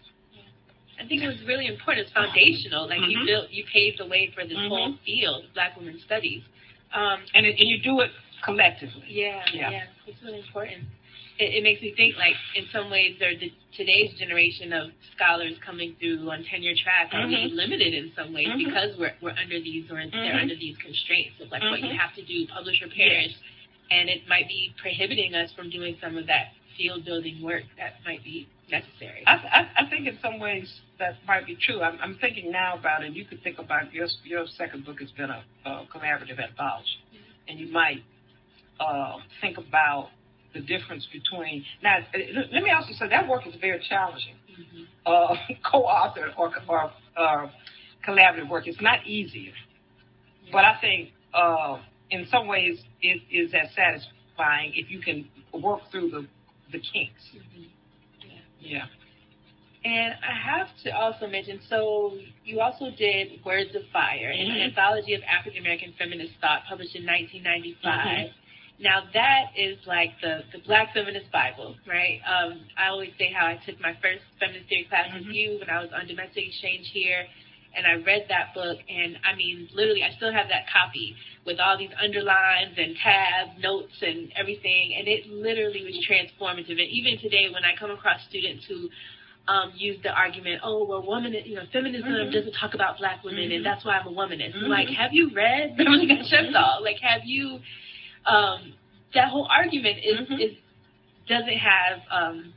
I 1.00 1.08
think 1.08 1.22
it 1.22 1.28
was 1.28 1.38
really 1.46 1.68
important. 1.68 2.08
It's 2.08 2.14
foundational. 2.14 2.88
Like 2.88 3.00
mm-hmm. 3.00 3.12
you 3.12 3.26
built, 3.26 3.52
you 3.52 3.64
paved 3.72 4.00
the 4.00 4.08
way 4.08 4.32
for 4.34 4.44
this 4.44 4.58
mm-hmm. 4.58 4.70
whole 4.70 4.96
field, 5.06 5.44
Black 5.54 5.78
women 5.78 6.00
studies. 6.04 6.42
Um, 6.94 7.20
and 7.34 7.46
it, 7.46 7.60
and 7.60 7.68
you 7.68 7.82
do 7.82 8.00
it 8.02 8.12
collectively. 8.44 9.04
Yeah, 9.08 9.42
yeah, 9.54 9.70
yeah. 9.72 9.84
It's 10.06 10.22
really 10.24 10.40
important. 10.40 10.88
It, 11.38 11.62
it, 11.62 11.64
makes 11.64 11.82
me 11.82 11.94
think 11.96 12.18
like 12.18 12.34
in 12.56 12.66
some 12.74 12.90
ways, 12.90 13.18
there 13.20 13.38
the, 13.38 13.52
today's 13.76 14.18
generation 14.18 14.74
of 14.74 14.90
scholars 15.14 15.54
coming 15.64 15.96
through 16.00 16.26
on 16.30 16.44
tenure 16.50 16.74
track 16.74 17.14
are 17.14 17.26
mm-hmm. 17.26 17.30
really 17.30 17.54
limited 17.54 17.94
in 17.94 18.12
some 18.18 18.34
ways 18.34 18.48
mm-hmm. 18.50 18.66
because 18.66 18.98
we're 18.98 19.14
we're 19.22 19.38
under 19.38 19.60
these 19.62 19.86
or 19.92 20.02
they're 20.02 20.10
mm-hmm. 20.10 20.42
under 20.42 20.56
these 20.56 20.76
constraints 20.82 21.38
of 21.42 21.52
like 21.52 21.62
what 21.62 21.80
you 21.80 21.94
mm-hmm. 21.94 22.02
have 22.02 22.16
to 22.16 22.26
do, 22.26 22.48
publish 22.50 22.82
or 22.82 22.90
perish, 22.90 23.38
yes. 23.38 23.92
and 23.92 24.10
it 24.10 24.26
might 24.28 24.48
be 24.48 24.74
prohibiting 24.82 25.36
us 25.36 25.54
from 25.54 25.70
doing 25.70 25.96
some 26.02 26.18
of 26.18 26.26
that 26.26 26.58
field 26.78 27.06
building 27.06 27.42
work 27.42 27.64
that 27.78 28.02
might 28.06 28.24
be 28.24 28.48
necessary. 28.70 29.24
I, 29.26 29.34
I, 29.34 29.86
I 29.86 29.90
think 29.90 30.08
in 30.08 30.18
some 30.22 30.40
ways 30.40 30.82
that 31.00 31.16
might 31.28 31.46
be 31.46 31.56
true. 31.56 31.82
I'm, 31.82 31.98
I'm 32.02 32.18
thinking 32.20 32.52
now 32.52 32.78
about 32.78 33.04
it. 33.04 33.14
You 33.14 33.26
could 33.26 33.42
think 33.44 33.60
about 33.60 33.94
your 33.94 34.08
your 34.24 34.46
second 34.58 34.86
book 34.86 35.00
has 35.00 35.12
been 35.12 35.30
a, 35.30 35.44
a 35.66 35.88
collaborative 35.94 36.40
anthology, 36.40 36.98
mm-hmm. 37.14 37.50
and 37.50 37.60
you 37.60 37.72
might 37.72 38.04
uh, 38.80 39.18
think 39.42 39.58
about 39.58 40.10
the 40.54 40.62
difference 40.62 41.08
between. 41.12 41.64
Now, 41.84 41.98
let 42.52 42.64
me 42.64 42.72
also 42.72 42.94
say 42.94 43.08
that 43.10 43.28
work 43.28 43.48
is 43.48 43.56
very 43.60 43.84
challenging. 43.88 44.36
Mm-hmm. 44.52 44.84
Uh, 45.06 45.36
co-author 45.72 46.32
or, 46.38 46.52
or 46.68 46.92
uh, 47.16 47.48
collaborative 48.08 48.50
work 48.50 48.68
is 48.68 48.78
not 48.82 49.06
easy, 49.06 49.54
but 50.52 50.66
I 50.66 50.80
think 50.82 51.10
uh, 51.34 51.80
in 52.10 52.28
some 52.32 52.48
ways 52.48 52.80
it 53.02 53.22
is 53.32 53.54
as 53.54 53.70
satisfying 53.76 54.72
if 54.76 54.90
you 54.90 55.00
can 55.00 55.28
work 55.54 55.82
through 55.92 56.10
the 56.10 56.28
the 56.72 56.80
kinks. 56.80 57.24
Yeah. 58.60 58.86
And 59.86 60.14
I 60.20 60.34
have 60.36 60.68
to 60.84 60.92
also 60.92 61.28
mention, 61.28 61.62
so 61.70 62.18
you 62.44 62.60
also 62.60 62.92
did 62.98 63.40
Words 63.46 63.76
of 63.76 63.84
Fire, 63.94 64.34
mm-hmm. 64.34 64.52
an 64.52 64.62
anthology 64.62 65.14
of 65.14 65.22
African 65.24 65.62
American 65.62 65.94
feminist 65.98 66.34
thought 66.42 66.64
published 66.68 66.96
in 66.96 67.06
1995. 67.06 67.80
Mm-hmm. 67.80 68.84
Now 68.84 69.08
that 69.14 69.56
is 69.56 69.78
like 69.88 70.12
the, 70.22 70.42
the 70.52 70.60
Black 70.66 70.94
Feminist 70.94 71.32
Bible, 71.32 71.76
right? 71.88 72.20
Um, 72.28 72.62
I 72.78 72.90
always 72.90 73.12
say 73.18 73.32
how 73.34 73.48
I 73.48 73.58
took 73.66 73.80
my 73.80 73.94
first 74.02 74.22
feminist 74.40 74.70
theory 74.70 74.86
class 74.90 75.08
mm-hmm. 75.08 75.28
with 75.28 75.34
you 75.34 75.58
when 75.60 75.70
I 75.70 75.82
was 75.82 75.90
on 75.94 76.06
domestic 76.06 76.46
exchange 76.50 76.90
here, 76.94 77.26
and 77.78 77.86
I 77.86 78.04
read 78.04 78.26
that 78.30 78.54
book, 78.54 78.78
and 78.90 79.18
I 79.24 79.36
mean, 79.36 79.70
literally, 79.74 80.04
I 80.04 80.16
still 80.18 80.34
have 80.34 80.50
that 80.50 80.66
copy 80.72 81.16
with 81.46 81.60
all 81.60 81.78
these 81.78 81.94
underlines 82.02 82.76
and 82.76 82.96
tab 83.02 83.58
notes 83.60 83.94
and 84.02 84.32
everything, 84.36 84.96
and 84.98 85.08
it 85.08 85.28
literally 85.28 85.86
was 85.86 85.96
transformative. 86.04 86.82
And 86.82 86.90
even 86.90 87.20
today, 87.20 87.48
when 87.54 87.64
I 87.64 87.78
come 87.80 87.92
across 87.92 88.20
students 88.28 88.66
who 88.68 88.90
um, 89.48 89.72
use 89.76 89.98
the 90.04 90.10
argument, 90.10 90.62
oh, 90.64 90.86
well, 90.86 91.06
woman, 91.06 91.34
you 91.46 91.56
know, 91.56 91.64
feminism 91.72 92.10
mm-hmm. 92.10 92.32
doesn't 92.32 92.54
talk 92.60 92.74
about 92.74 92.98
black 92.98 93.24
women, 93.24 93.46
mm-hmm. 93.46 93.64
and 93.64 93.66
that's 93.66 93.86
why 93.86 93.98
I'm 93.98 94.08
a 94.08 94.12
womanist. 94.12 94.58
Mm-hmm. 94.58 94.68
Like, 94.68 94.90
have 94.90 95.14
you 95.14 95.32
read 95.34 95.78
Beverly 95.78 96.08
mm 96.08 96.82
Like, 96.82 97.00
have 97.02 97.22
you? 97.24 97.60
Um, 98.26 98.74
that 99.14 99.30
whole 99.30 99.48
argument 99.50 100.00
is 100.04 100.20
mm-hmm. 100.20 100.34
is 100.34 100.52
doesn't 101.30 101.60
have 101.60 102.00
um, 102.12 102.54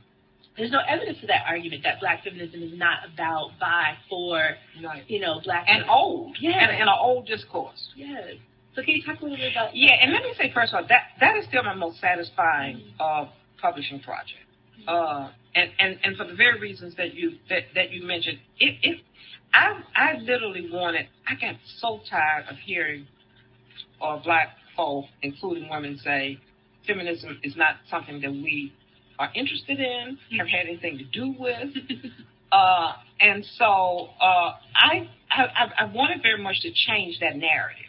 there's 0.57 0.71
no 0.71 0.79
evidence 0.87 1.19
to 1.21 1.27
that 1.27 1.43
argument 1.47 1.83
that 1.83 1.99
black 1.99 2.23
feminism 2.23 2.61
is 2.61 2.77
not 2.77 2.99
about 3.13 3.51
by 3.59 3.93
for 4.09 4.37
right. 4.83 5.03
you 5.07 5.19
know 5.19 5.39
black 5.43 5.65
and 5.67 5.83
women. 5.83 5.89
old 5.89 6.37
yeah 6.39 6.51
and, 6.51 6.71
and, 6.71 6.81
an 6.81 6.95
old 6.99 7.25
discourse 7.25 7.89
yes 7.95 8.35
so 8.75 8.81
can 8.81 8.95
you 8.95 9.03
talk 9.03 9.19
a 9.21 9.23
little 9.23 9.37
bit 9.37 9.51
about 9.51 9.75
yeah 9.75 9.93
and 10.01 10.11
let 10.11 10.23
me 10.23 10.33
say 10.37 10.51
first 10.53 10.73
of 10.73 10.81
all 10.81 10.87
that 10.87 11.03
that 11.19 11.37
is 11.37 11.45
still 11.45 11.63
my 11.63 11.73
most 11.73 11.99
satisfying 11.99 12.77
mm-hmm. 12.77 13.01
uh, 13.01 13.29
publishing 13.61 13.99
project 13.99 14.45
mm-hmm. 14.79 14.89
uh, 14.89 15.29
and, 15.55 15.71
and 15.79 15.97
and 16.03 16.17
for 16.17 16.25
the 16.25 16.35
very 16.35 16.59
reasons 16.59 16.95
that 16.95 17.13
you 17.13 17.37
that, 17.49 17.63
that 17.75 17.91
you 17.91 18.05
mentioned 18.05 18.39
it, 18.59 18.75
it 18.81 18.99
I 19.53 19.81
I 19.95 20.17
literally 20.19 20.69
wanted 20.71 21.07
I 21.27 21.35
got 21.35 21.55
so 21.79 22.01
tired 22.09 22.45
of 22.49 22.57
hearing 22.57 23.07
uh, 24.01 24.17
black 24.17 24.49
folk 24.75 25.05
including 25.21 25.69
women 25.69 25.97
say 26.03 26.39
feminism 26.85 27.39
is 27.43 27.55
not 27.55 27.75
something 27.89 28.19
that 28.21 28.31
we 28.31 28.73
are 29.21 29.29
interested 29.35 29.79
in, 29.79 30.17
have 30.39 30.47
had 30.47 30.65
anything 30.65 30.97
to 30.97 31.03
do 31.03 31.35
with. 31.37 31.69
uh, 32.51 32.93
and 33.19 33.45
so 33.55 34.09
uh, 34.19 34.53
I, 34.73 35.07
I, 35.29 35.71
I 35.77 35.85
wanted 35.93 36.23
very 36.23 36.41
much 36.41 36.61
to 36.61 36.71
change 36.73 37.19
that 37.19 37.35
narrative. 37.35 37.85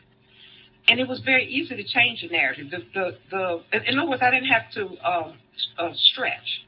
And 0.89 1.01
it 1.01 1.09
was 1.09 1.21
very 1.25 1.47
easy 1.47 1.75
to 1.75 1.85
change 1.85 2.21
the 2.21 2.29
narrative. 2.29 2.67
The, 2.71 2.79
the, 2.93 3.19
the, 3.31 3.91
in 3.91 3.99
other 3.99 4.11
words, 4.11 4.21
I 4.23 4.31
didn't 4.31 4.49
have 4.49 4.71
to 4.75 5.09
um, 5.09 5.35
uh, 5.79 5.93
stretch. 5.95 6.67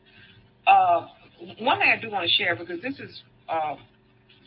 Uh, 0.66 1.08
one 1.58 1.78
thing 1.78 1.92
I 1.94 2.00
do 2.00 2.10
want 2.10 2.26
to 2.26 2.32
share, 2.32 2.56
because 2.56 2.80
this 2.80 2.98
is 2.98 3.22
uh, 3.50 3.76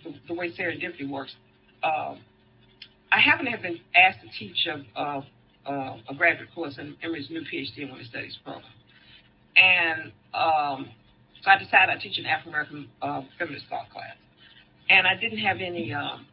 the, 0.03 0.15
the, 0.30 0.34
way 0.34 0.51
serendipity 0.51 1.08
works, 1.08 1.36
uh, 1.84 2.15
I 3.12 3.19
happen 3.19 3.45
to 3.45 3.51
have 3.51 3.62
been 3.62 3.80
asked 3.95 4.19
to 4.21 4.30
teach 4.39 4.65
a, 4.65 5.23
a, 5.69 6.01
a 6.10 6.15
graduate 6.17 6.49
course 6.56 6.80
in 6.80 6.95
Emory's 7.03 7.30
new 7.30 7.41
PhD 7.41 7.77
in 7.84 7.89
Women's 7.89 8.10
Studies 8.10 8.36
program. 8.43 8.63
And 9.58 10.12
um, 10.34 10.89
so 11.41 11.52
I 11.52 11.58
decided 11.58 11.89
I'd 11.96 12.00
teach 12.00 12.17
an 12.17 12.26
African 12.26 12.52
American 12.52 12.89
uh, 13.02 13.22
feminist 13.39 13.65
thought 13.70 13.89
class. 13.89 14.15
And 14.89 15.06
I 15.06 15.15
didn't 15.20 15.39
have 15.39 15.58
any 15.60 15.93
um, 15.93 16.26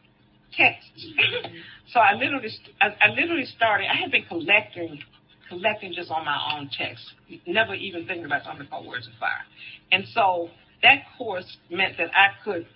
texts. 0.56 1.06
so 1.92 2.00
I 2.00 2.14
literally, 2.14 2.48
I, 2.80 2.88
I 3.00 3.08
literally 3.08 3.46
started, 3.46 3.88
I 3.90 4.00
had 4.00 4.10
been 4.10 4.24
collecting 4.26 5.00
collecting 5.48 5.92
just 5.94 6.10
on 6.10 6.24
my 6.24 6.56
own 6.56 6.70
text, 6.76 7.04
never 7.46 7.74
even 7.74 8.06
thinking 8.06 8.24
about 8.24 8.44
something 8.44 8.66
called 8.66 8.86
Words 8.86 9.06
of 9.06 9.12
Fire. 9.20 9.44
And 9.92 10.04
so 10.12 10.48
that 10.82 11.04
course 11.18 11.56
meant 11.70 11.96
that 11.98 12.08
I 12.14 12.28
could 12.42 12.66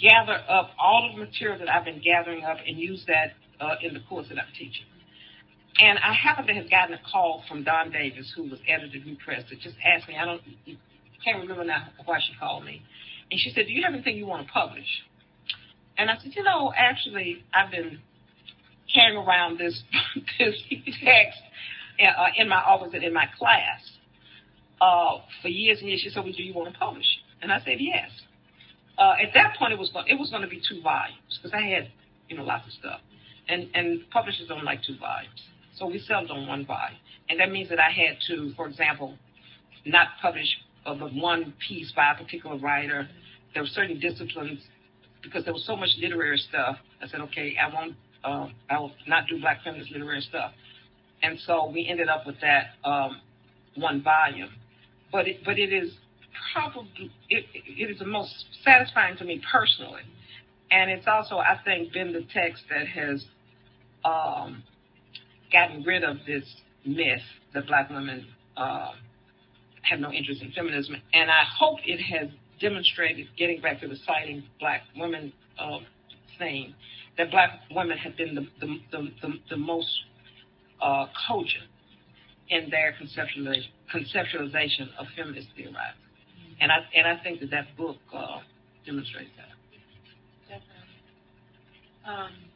gather 0.00 0.38
up 0.48 0.70
all 0.78 1.08
of 1.08 1.16
the 1.16 1.24
material 1.24 1.58
that 1.58 1.68
I've 1.68 1.84
been 1.84 2.00
gathering 2.00 2.44
up 2.44 2.58
and 2.66 2.78
use 2.78 3.04
that 3.06 3.32
uh, 3.60 3.74
in 3.82 3.94
the 3.94 4.00
course 4.08 4.28
that 4.28 4.38
I'm 4.38 4.52
teaching. 4.56 4.86
And 5.80 5.98
I 6.00 6.14
happen 6.14 6.46
to 6.48 6.54
have 6.54 6.70
gotten 6.70 6.94
a 6.94 7.00
call 7.12 7.44
from 7.48 7.64
Dawn 7.64 7.92
Davis, 7.92 8.32
who 8.36 8.44
was 8.44 8.60
editor 8.68 8.98
of 8.98 9.06
New 9.06 9.16
Press, 9.24 9.44
that 9.50 9.60
just 9.60 9.76
asked 9.84 10.08
me, 10.08 10.16
I 10.16 10.26
don't, 10.26 10.42
can't 11.24 11.40
remember 11.40 11.64
now 11.64 11.88
why 12.06 12.20
she 12.20 12.34
called 12.38 12.64
me. 12.64 12.82
And 13.30 13.40
she 13.40 13.50
said, 13.50 13.66
do 13.66 13.72
you 13.72 13.82
have 13.84 13.94
anything 13.94 14.16
you 14.16 14.26
want 14.26 14.46
to 14.46 14.52
publish? 14.52 14.86
And 15.98 16.10
I 16.10 16.16
said, 16.22 16.32
you 16.36 16.44
know, 16.44 16.72
actually, 16.76 17.44
I've 17.54 17.70
been 17.70 18.00
carrying 18.94 19.18
around 19.18 19.58
this, 19.58 19.82
this 20.38 20.56
text 21.04 21.40
uh, 22.00 22.26
in 22.38 22.48
my 22.48 22.58
office 22.62 22.90
and 22.94 23.04
in 23.04 23.14
my 23.14 23.26
class. 23.38 23.92
uh, 24.80 25.18
for 25.42 25.48
years 25.48 25.80
and 25.80 25.88
years. 25.88 26.02
She 26.02 26.10
said, 26.10 26.24
"Well, 26.24 26.32
do 26.32 26.42
you 26.42 26.54
want 26.54 26.72
to 26.72 26.78
publish?" 26.78 27.06
And 27.42 27.52
I 27.52 27.60
said, 27.60 27.76
"Yes." 27.80 28.10
Uh, 28.98 29.14
at 29.22 29.32
that 29.34 29.56
point, 29.58 29.72
it 29.72 29.78
was 29.78 29.90
going, 29.92 30.06
it 30.08 30.18
was 30.18 30.30
going 30.30 30.42
to 30.42 30.48
be 30.48 30.60
two 30.68 30.82
volumes 30.82 31.38
because 31.38 31.52
I 31.54 31.62
had 31.68 31.90
you 32.28 32.36
know 32.36 32.44
lots 32.44 32.66
of 32.66 32.72
stuff, 32.74 33.00
and 33.48 33.68
and 33.74 34.08
publishers 34.10 34.48
don't 34.48 34.64
like 34.64 34.80
two 34.86 34.98
volumes, 34.98 35.40
so 35.80 35.86
we 35.86 35.98
settled 35.98 36.30
on 36.30 36.46
one 36.46 36.66
volume, 36.66 36.98
and 37.30 37.40
that 37.40 37.50
means 37.50 37.70
that 37.70 37.80
I 37.80 37.90
had 37.90 38.18
to, 38.28 38.52
for 38.54 38.68
example, 38.68 39.16
not 39.86 40.08
publish 40.20 40.46
but 40.84 41.12
one 41.14 41.54
piece 41.66 41.90
by 41.92 42.12
a 42.12 42.22
particular 42.22 42.58
writer. 42.58 43.08
There 43.54 43.62
were 43.62 43.68
certain 43.68 43.98
disciplines 43.98 44.60
because 45.22 45.44
there 45.44 45.52
was 45.52 45.64
so 45.66 45.76
much 45.76 45.90
literary 45.98 46.38
stuff. 46.38 46.76
I 47.02 47.08
said, 47.08 47.20
okay, 47.20 47.56
I 47.56 47.74
won't, 47.74 47.94
uh, 48.24 48.48
I 48.68 48.78
will 48.78 48.92
not 49.06 49.26
do 49.26 49.40
Black 49.40 49.62
feminist 49.64 49.90
literary 49.90 50.20
stuff, 50.20 50.52
and 51.22 51.38
so 51.40 51.70
we 51.70 51.88
ended 51.88 52.08
up 52.08 52.26
with 52.26 52.36
that 52.42 52.72
um, 52.84 53.20
one 53.74 54.02
volume. 54.02 54.50
But 55.10 55.28
it, 55.28 55.38
but 55.44 55.58
it 55.58 55.72
is 55.72 55.92
probably 56.52 57.10
it, 57.30 57.46
it 57.54 57.90
is 57.90 57.98
the 57.98 58.06
most 58.06 58.44
satisfying 58.62 59.16
to 59.16 59.24
me 59.24 59.42
personally, 59.50 60.02
and 60.70 60.90
it's 60.90 61.06
also 61.06 61.36
I 61.38 61.58
think 61.64 61.92
been 61.94 62.12
the 62.12 62.26
text 62.34 62.64
that 62.70 62.86
has 62.86 63.24
um, 64.04 64.62
gotten 65.52 65.82
rid 65.82 66.04
of 66.04 66.18
this 66.26 66.44
myth 66.84 67.20
that 67.54 67.66
Black 67.66 67.90
women 67.90 68.26
uh, 68.56 68.92
have 69.82 70.00
no 70.00 70.12
interest 70.12 70.42
in 70.42 70.52
feminism, 70.52 70.96
and 71.12 71.30
I 71.30 71.42
hope 71.58 71.78
it 71.84 71.98
has 71.98 72.28
demonstrated, 72.60 73.26
getting 73.36 73.60
back 73.60 73.80
to 73.80 73.88
the 73.88 73.96
citing 74.06 74.44
Black 74.58 74.82
women 74.96 75.32
uh, 75.58 75.78
thing, 76.38 76.74
that 77.16 77.30
Black 77.30 77.50
women 77.74 77.98
have 77.98 78.16
been 78.16 78.34
the 78.34 78.46
the 78.60 78.78
the, 78.92 79.10
the, 79.22 79.32
the 79.50 79.56
most 79.56 79.90
uh, 80.80 81.06
cogent 81.28 81.64
in 82.48 82.68
their 82.70 82.94
conceptualization, 83.00 83.68
conceptualization 83.94 84.88
of 84.98 85.06
feminist 85.16 85.48
theory. 85.56 85.72
And 86.60 86.70
I 86.70 86.78
and 86.94 87.06
I 87.06 87.22
think 87.22 87.40
that 87.40 87.50
that 87.50 87.76
book 87.76 87.96
uh, 88.14 88.38
demonstrates 88.84 89.30
that. 89.36 89.48
Definitely. 90.48 90.80
Um, 92.06 92.49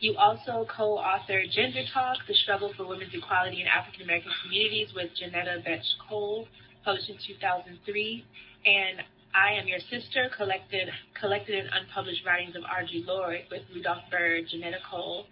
you 0.00 0.16
also 0.16 0.66
co-authored 0.74 1.50
Gender 1.52 1.82
Talk: 1.92 2.18
The 2.26 2.34
Struggle 2.34 2.72
for 2.76 2.86
Women's 2.86 3.12
Equality 3.12 3.60
in 3.60 3.66
African 3.66 4.02
American 4.02 4.32
Communities 4.42 4.88
with 4.94 5.10
Johnnetta 5.16 5.64
Betsch 5.66 5.86
Cole, 6.08 6.46
published 6.84 7.10
in 7.10 7.16
2003, 7.26 8.24
and 8.66 9.02
I 9.34 9.52
Am 9.58 9.66
Your 9.66 9.80
Sister, 9.90 10.30
collected 10.36 10.88
collected 11.18 11.58
and 11.58 11.68
unpublished 11.72 12.24
writings 12.24 12.56
of 12.56 12.62
Audre 12.62 13.06
Lorde 13.06 13.44
with 13.50 13.62
Rudolph 13.74 14.04
Byrd, 14.10 14.44
Johnnetta 14.52 14.82
Cole, 14.90 15.26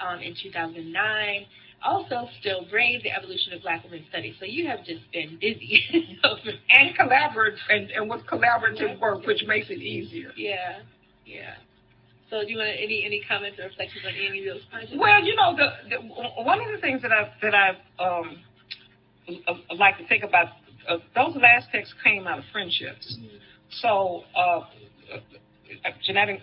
um, 0.00 0.20
in 0.20 0.34
2009 0.40 1.46
also 1.84 2.28
still 2.40 2.64
brave 2.70 3.02
the 3.02 3.10
evolution 3.10 3.52
of 3.52 3.62
black 3.62 3.82
women's 3.84 4.06
studies. 4.08 4.34
So 4.38 4.46
you 4.46 4.66
have 4.68 4.84
just 4.84 5.00
been 5.12 5.38
busy. 5.40 5.82
and 6.70 6.94
collaborate 6.96 7.54
and, 7.68 7.90
and 7.90 8.08
with 8.08 8.24
collaborative 8.26 8.98
work, 9.00 9.26
which 9.26 9.42
makes 9.46 9.68
it 9.70 9.78
easier. 9.78 10.32
Yeah, 10.36 10.80
yeah. 11.26 11.54
So 12.32 12.40
do 12.40 12.50
you 12.50 12.56
want 12.56 12.70
any 12.70 13.04
any 13.04 13.20
comments 13.28 13.58
or 13.60 13.64
reflections 13.64 14.02
on 14.08 14.14
any 14.16 14.48
of 14.48 14.54
those 14.54 14.64
projects? 14.70 14.94
Well, 14.96 15.22
you 15.22 15.36
know, 15.36 15.54
the, 15.54 15.68
the 15.90 16.42
one 16.42 16.62
of 16.62 16.72
the 16.72 16.80
things 16.80 17.02
that 17.02 17.12
I 17.12 17.30
that 17.42 17.54
I 17.54 17.76
um 18.02 18.38
like 19.76 19.98
to 19.98 20.08
think 20.08 20.24
about 20.24 20.46
uh, 20.88 20.96
those 21.14 21.36
last 21.36 21.68
texts 21.70 21.94
came 22.02 22.26
out 22.26 22.38
of 22.38 22.44
friendships. 22.50 23.18
So 23.82 24.22
uh, 24.34 24.60
Johnnetta 26.08 26.40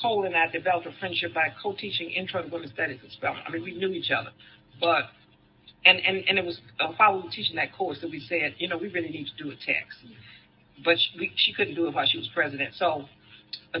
Cole 0.00 0.24
and 0.24 0.34
I 0.34 0.50
developed 0.50 0.86
a 0.86 0.92
friendship 0.98 1.34
by 1.34 1.48
co-teaching 1.62 2.10
Intro 2.10 2.42
to 2.42 2.48
Women's 2.48 2.72
Studies 2.72 2.98
at 3.04 3.10
Spelman. 3.12 3.42
I 3.46 3.50
mean, 3.50 3.64
we 3.64 3.76
knew 3.76 3.90
each 3.90 4.10
other, 4.10 4.30
but 4.80 5.10
and 5.84 5.98
and 5.98 6.24
and 6.26 6.38
it 6.38 6.44
was 6.44 6.58
uh, 6.80 6.88
while 6.96 7.16
we 7.16 7.22
were 7.24 7.30
teaching 7.30 7.56
that 7.56 7.76
course 7.76 7.98
that 8.00 8.10
we 8.10 8.20
said, 8.20 8.54
you 8.56 8.66
know, 8.66 8.78
we 8.78 8.88
really 8.88 9.10
need 9.10 9.26
to 9.26 9.44
do 9.44 9.50
a 9.50 9.56
text, 9.56 9.98
but 10.82 10.96
she, 10.98 11.18
we, 11.18 11.32
she 11.36 11.52
couldn't 11.52 11.74
do 11.74 11.86
it 11.86 11.94
while 11.94 12.06
she 12.06 12.16
was 12.16 12.30
president. 12.34 12.72
So, 12.76 13.04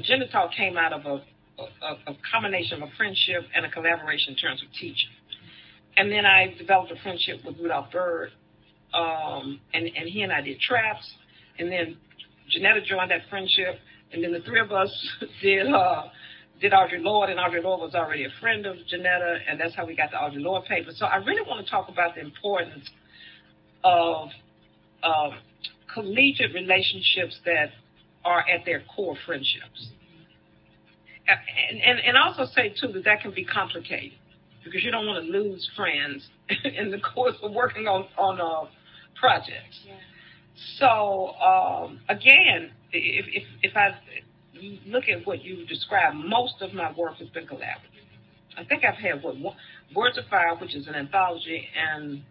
Gender 0.02 0.26
Talk 0.30 0.52
came 0.52 0.76
out 0.76 0.92
of 0.92 1.06
a, 1.06 1.22
a, 1.62 2.12
a 2.12 2.16
combination 2.30 2.82
of 2.82 2.88
a 2.88 2.92
friendship 2.96 3.44
and 3.54 3.64
a 3.64 3.70
collaboration 3.70 4.34
in 4.34 4.36
terms 4.36 4.62
of 4.62 4.72
teaching. 4.72 5.10
And 5.96 6.12
then 6.12 6.26
I 6.26 6.54
developed 6.58 6.92
a 6.92 7.02
friendship 7.02 7.40
with 7.44 7.56
Rudolph 7.58 7.90
Byrd, 7.90 8.30
um, 8.92 9.60
and 9.72 9.86
and 9.86 10.08
he 10.08 10.22
and 10.22 10.32
I 10.32 10.42
did 10.42 10.60
traps, 10.60 11.10
and 11.58 11.72
then 11.72 11.96
Johnnetta 12.52 12.84
joined 12.84 13.10
that 13.10 13.22
friendship 13.30 13.78
and 14.12 14.22
then 14.22 14.32
the 14.32 14.40
three 14.40 14.60
of 14.60 14.72
us 14.72 14.90
did 15.42 15.66
uh, 15.72 16.04
did 16.60 16.72
Audre 16.72 17.02
Lorde, 17.02 17.30
and 17.30 17.38
Audre 17.38 17.62
Lorde 17.62 17.80
was 17.80 17.94
already 17.94 18.24
a 18.24 18.30
friend 18.40 18.64
of 18.64 18.76
Johnnetta, 18.76 19.38
and 19.48 19.60
that's 19.60 19.74
how 19.74 19.84
we 19.84 19.94
got 19.94 20.10
the 20.10 20.16
Audre 20.16 20.42
Lorde 20.42 20.64
paper. 20.64 20.90
So 20.94 21.04
I 21.04 21.16
really 21.16 21.42
want 21.46 21.64
to 21.64 21.70
talk 21.70 21.88
about 21.88 22.14
the 22.14 22.22
importance 22.22 22.88
of 23.84 24.28
collegiate 25.92 26.54
relationships 26.54 27.38
that 27.44 27.70
are 28.26 28.40
at 28.40 28.64
their 28.64 28.82
core 28.94 29.16
friendships. 29.24 29.90
And, 31.28 31.80
and, 31.80 31.98
and 32.00 32.16
also 32.16 32.44
say, 32.52 32.74
too, 32.80 32.88
that 32.92 33.04
that 33.04 33.20
can 33.22 33.32
be 33.32 33.44
complicated 33.44 34.18
because 34.64 34.84
you 34.84 34.90
don't 34.90 35.06
want 35.06 35.24
to 35.24 35.30
lose 35.30 35.68
friends 35.76 36.28
in 36.64 36.90
the 36.90 36.98
course 36.98 37.36
of 37.42 37.52
working 37.52 37.86
on, 37.86 38.06
on 38.18 38.40
uh, 38.40 38.68
projects. 39.18 39.80
Yeah. 39.86 39.94
So, 40.78 41.34
um, 41.36 42.00
again, 42.08 42.70
if, 42.92 43.26
if, 43.28 43.44
if 43.62 43.76
I 43.76 43.90
look 44.86 45.04
at 45.08 45.26
what 45.26 45.42
you 45.42 45.66
described, 45.66 46.16
most 46.16 46.54
of 46.60 46.72
my 46.72 46.92
work 46.92 47.16
has 47.16 47.28
been 47.28 47.46
collaborative. 47.46 47.96
I 48.56 48.64
think 48.64 48.84
I've 48.84 48.94
had 48.94 49.22
what 49.22 49.36
Words 49.94 50.18
of 50.18 50.24
Fire, 50.26 50.56
which 50.56 50.74
is 50.74 50.86
an 50.86 50.94
anthology, 50.94 51.68
and 51.76 52.22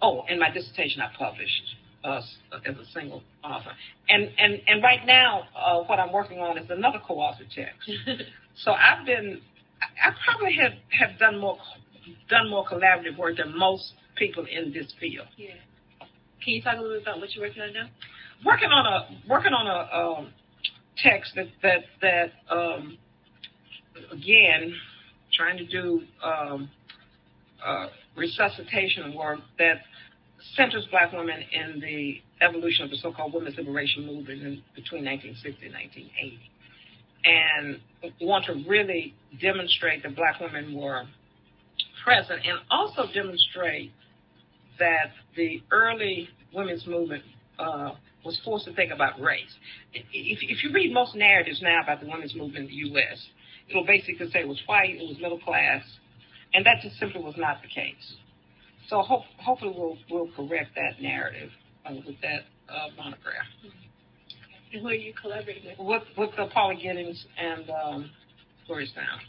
oh, 0.00 0.22
and 0.28 0.38
my 0.38 0.50
dissertation 0.50 1.00
I 1.00 1.10
published 1.18 1.76
uh, 2.04 2.20
as 2.66 2.76
a 2.76 2.84
single 2.92 3.22
author. 3.42 3.72
And 4.08 4.30
and 4.38 4.60
and 4.66 4.82
right 4.82 5.04
now, 5.06 5.44
uh, 5.56 5.80
what 5.82 5.98
I'm 5.98 6.12
working 6.12 6.38
on 6.38 6.58
is 6.58 6.68
another 6.70 7.00
co-author 7.06 7.44
text. 7.54 7.90
so 8.56 8.72
I've 8.72 9.06
been, 9.06 9.40
I 9.82 10.10
probably 10.24 10.56
have 10.56 10.72
have 10.90 11.18
done 11.18 11.40
more 11.40 11.58
done 12.28 12.50
more 12.50 12.66
collaborative 12.66 13.16
work 13.18 13.38
than 13.38 13.56
most 13.56 13.94
people 14.16 14.44
in 14.50 14.72
this 14.72 14.92
field. 15.00 15.26
Yeah. 15.36 15.54
Can 16.44 16.54
you 16.54 16.62
talk 16.62 16.76
a 16.76 16.80
little 16.80 16.96
bit 16.98 17.02
about 17.02 17.20
what 17.20 17.34
you're 17.34 17.46
working 17.46 17.62
on 17.62 17.72
now? 17.72 17.88
working 18.44 18.70
on 18.70 18.86
a 18.86 19.28
working 19.28 19.52
on 19.52 19.66
a 19.66 19.96
um, 19.96 20.32
text 20.98 21.34
that 21.34 21.46
that 21.62 21.84
that 22.00 22.54
um, 22.54 22.98
again 24.12 24.74
trying 25.32 25.56
to 25.56 25.66
do 25.66 26.02
um, 26.22 26.70
uh, 27.64 27.86
resuscitation 28.16 29.14
work 29.14 29.40
that 29.58 29.78
centers 30.56 30.86
black 30.90 31.12
women 31.12 31.42
in 31.52 31.80
the 31.80 32.20
evolution 32.44 32.84
of 32.84 32.90
the 32.90 32.96
so-called 32.96 33.32
women's 33.32 33.56
liberation 33.56 34.06
movement 34.06 34.42
in, 34.42 34.62
between 34.74 35.04
1960 35.04 35.66
and 35.66 35.74
1980 35.74 36.50
and 37.24 37.80
want 38.20 38.44
to 38.44 38.64
really 38.68 39.14
demonstrate 39.40 40.02
that 40.02 40.14
black 40.14 40.40
women 40.40 40.74
were 40.74 41.04
present 42.04 42.40
and 42.44 42.58
also 42.70 43.04
demonstrate 43.12 43.90
that 44.78 45.12
the 45.36 45.62
early 45.70 46.28
women's 46.52 46.86
movement 46.86 47.22
uh, 47.58 47.92
was 48.24 48.38
forced 48.44 48.66
to 48.66 48.74
think 48.74 48.92
about 48.92 49.20
race. 49.20 49.54
If, 49.92 50.04
if 50.12 50.64
you 50.64 50.72
read 50.72 50.92
most 50.92 51.14
narratives 51.14 51.60
now 51.62 51.82
about 51.82 52.00
the 52.00 52.06
women's 52.06 52.34
movement 52.34 52.64
in 52.64 52.66
the 52.66 52.88
U.S., 52.90 53.26
it'll 53.68 53.86
basically 53.86 54.30
say 54.30 54.40
it 54.40 54.48
was 54.48 54.60
white, 54.66 54.90
it 54.90 55.08
was 55.08 55.16
middle 55.20 55.40
class, 55.40 55.82
and 56.52 56.64
that 56.66 56.76
just 56.82 56.98
simply 56.98 57.22
was 57.22 57.34
not 57.36 57.62
the 57.62 57.68
case. 57.68 58.16
So 58.88 59.00
hope, 59.02 59.22
hopefully 59.38 59.74
we'll, 59.76 59.96
we'll 60.10 60.30
correct 60.36 60.74
that 60.76 61.00
narrative 61.00 61.50
uh, 61.86 61.94
with 62.06 62.16
that 62.22 62.44
uh, 62.68 62.88
monograph. 62.96 63.46
And 64.72 64.82
who 64.82 64.88
are 64.88 64.94
you 64.94 65.14
collaborating 65.20 65.64
with? 65.78 65.78
With, 65.78 66.02
with 66.16 66.38
uh, 66.38 66.46
Paula 66.52 66.74
Giddings 66.74 67.24
and 67.38 67.70
um, 67.70 68.10
Gloria 68.66 68.86
Sound. 68.88 69.22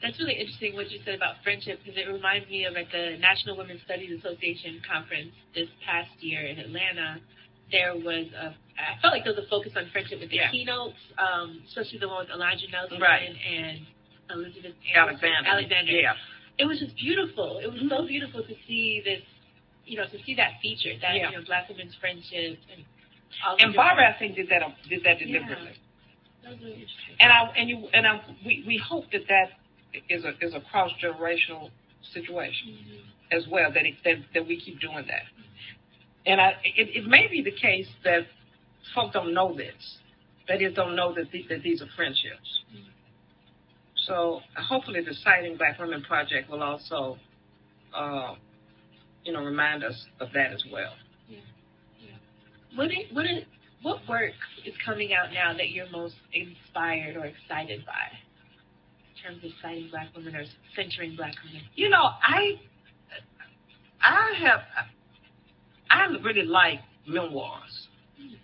That's 0.00 0.16
really 0.20 0.38
interesting 0.38 0.74
what 0.74 0.92
you 0.92 1.00
said 1.04 1.16
about 1.16 1.42
friendship 1.42 1.80
because 1.82 1.98
it 1.98 2.06
reminds 2.06 2.48
me 2.48 2.64
of 2.66 2.76
at 2.76 2.86
the 2.92 3.18
National 3.18 3.56
Women's 3.56 3.82
Studies 3.82 4.16
Association 4.20 4.80
conference 4.86 5.32
this 5.56 5.66
past 5.84 6.10
year 6.20 6.46
in 6.46 6.58
Atlanta 6.58 7.18
there 7.70 7.94
was 7.94 8.26
a 8.32 8.54
I 8.78 8.94
felt 9.02 9.12
like 9.12 9.24
there 9.24 9.34
was 9.34 9.42
a 9.44 9.50
focus 9.50 9.72
on 9.76 9.90
friendship 9.90 10.20
with 10.20 10.30
the 10.30 10.36
yeah. 10.36 10.50
keynotes, 10.50 11.02
um, 11.18 11.60
especially 11.66 11.98
the 11.98 12.06
one 12.06 12.24
with 12.24 12.30
Elijah 12.30 12.70
Nelson 12.70 13.00
right. 13.00 13.26
and 13.26 13.82
Elizabeth 14.30 14.78
Alexander. 14.94 15.50
Alexander. 15.50 15.92
Yeah. 15.92 16.14
It 16.58 16.66
was 16.66 16.78
just 16.80 16.96
beautiful. 16.96 17.60
It 17.62 17.70
was 17.70 17.80
so 17.88 18.06
beautiful 18.06 18.42
to 18.42 18.54
see 18.66 19.02
this, 19.04 19.22
you 19.86 19.96
know, 19.96 20.06
to 20.06 20.18
see 20.24 20.34
that 20.34 20.52
feature, 20.60 20.90
that 21.00 21.14
yeah. 21.14 21.30
you 21.30 21.38
know, 21.38 21.44
black 21.46 21.68
women's 21.68 21.94
friendship 22.00 22.58
and. 22.74 22.84
And 23.60 23.74
Barbara, 23.74 24.14
I 24.14 24.18
think, 24.18 24.36
did 24.36 24.48
that 24.48 24.62
did 24.88 25.04
that 25.04 25.18
deliberately. 25.18 25.76
Yeah. 26.42 26.50
That 26.50 26.64
really. 26.64 26.86
And 27.20 27.30
I 27.30 27.52
and 27.58 27.68
you 27.68 27.86
and 27.92 28.06
I 28.06 28.20
we 28.44 28.64
we 28.66 28.78
hope 28.78 29.04
that 29.12 29.28
that 29.28 29.50
is 30.08 30.24
a 30.24 30.32
is 30.40 30.54
a 30.54 30.60
cross 30.70 30.90
generational 31.04 31.70
situation 32.14 32.68
mm-hmm. 32.68 33.36
as 33.36 33.46
well. 33.50 33.70
That 33.70 33.84
it, 33.84 33.94
that 34.04 34.16
that 34.32 34.48
we 34.48 34.58
keep 34.58 34.80
doing 34.80 35.04
that. 35.08 35.24
And 36.24 36.40
I, 36.40 36.56
it, 36.64 36.88
it 36.96 37.06
may 37.06 37.28
be 37.28 37.42
the 37.42 37.52
case 37.52 37.86
that 38.02 38.26
folks 38.94 39.12
don't 39.12 39.34
know 39.34 39.54
this. 39.54 39.98
That 40.48 40.62
is, 40.62 40.74
don't 40.74 40.96
know 40.96 41.14
that, 41.14 41.30
the, 41.30 41.44
that 41.50 41.62
these 41.62 41.82
are 41.82 41.88
friendships. 41.96 42.62
So 44.08 44.40
hopefully 44.56 45.00
the 45.02 45.14
Citing 45.22 45.56
Black 45.56 45.78
Women 45.78 46.02
Project 46.02 46.50
will 46.50 46.62
also, 46.62 47.18
uh, 47.94 48.34
you 49.22 49.32
know, 49.34 49.44
remind 49.44 49.84
us 49.84 50.06
of 50.18 50.28
that 50.32 50.52
as 50.52 50.64
well. 50.72 50.94
Yeah. 51.28 51.38
yeah. 52.00 52.16
What 52.74 52.86
is, 52.86 53.12
what 53.12 53.26
is, 53.26 53.44
what 53.82 53.98
work 54.08 54.32
is 54.64 54.74
coming 54.84 55.12
out 55.12 55.32
now 55.32 55.52
that 55.54 55.70
you're 55.70 55.90
most 55.90 56.14
inspired 56.32 57.16
or 57.16 57.26
excited 57.26 57.84
by 57.84 58.16
in 59.04 59.22
terms 59.22 59.44
of 59.44 59.50
citing 59.62 59.88
black 59.90 60.08
women 60.16 60.34
or 60.34 60.44
centering 60.74 61.14
black 61.14 61.34
women? 61.44 61.62
You 61.74 61.90
know, 61.90 62.08
I 62.22 62.54
I 64.02 64.32
have 64.40 64.60
I 65.90 66.06
really 66.24 66.44
like 66.44 66.80
memoirs 67.06 67.88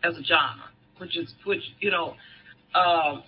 as 0.02 0.14
a 0.18 0.22
genre, 0.22 0.68
which 0.98 1.16
is 1.16 1.32
which 1.44 1.62
you 1.80 1.90
know. 1.90 2.14
Uh, 2.74 3.20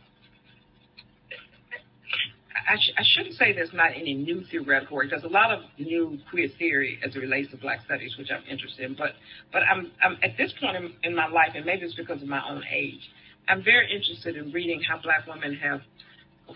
I, 2.68 2.76
sh- 2.76 2.92
I 2.98 3.02
shouldn't 3.04 3.36
say 3.36 3.52
there's 3.52 3.72
not 3.72 3.92
any 3.94 4.14
new 4.14 4.42
theoretical 4.50 4.96
work. 4.96 5.10
There's 5.10 5.24
a 5.24 5.28
lot 5.28 5.52
of 5.52 5.60
new 5.78 6.18
queer 6.30 6.48
theory 6.58 6.98
as 7.04 7.14
it 7.14 7.18
relates 7.18 7.50
to 7.52 7.56
Black 7.56 7.84
studies, 7.84 8.16
which 8.18 8.28
I'm 8.30 8.42
interested 8.50 8.84
in. 8.84 8.94
But 8.94 9.12
but 9.52 9.62
I'm 9.70 9.92
I'm 10.02 10.16
at 10.22 10.36
this 10.36 10.52
point 10.60 10.76
in, 10.76 10.92
in 11.04 11.14
my 11.14 11.28
life, 11.28 11.50
and 11.54 11.64
maybe 11.64 11.82
it's 11.82 11.94
because 11.94 12.22
of 12.22 12.28
my 12.28 12.42
own 12.48 12.62
age, 12.72 13.00
I'm 13.48 13.62
very 13.62 13.92
interested 13.94 14.36
in 14.36 14.52
reading 14.52 14.80
how 14.82 15.00
Black 15.00 15.26
women 15.26 15.54
have 15.56 15.80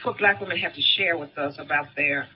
what 0.05 0.18
Black 0.18 0.40
women 0.40 0.57
have 0.59 0.75
to 0.75 0.83
share 0.96 1.16
with 1.16 1.37
us 1.38 1.57
about 1.59 1.87
their 1.96 2.29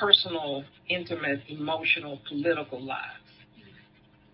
personal, 0.00 0.64
intimate, 0.88 1.42
emotional, 1.48 2.20
political 2.28 2.82
lives. 2.82 3.02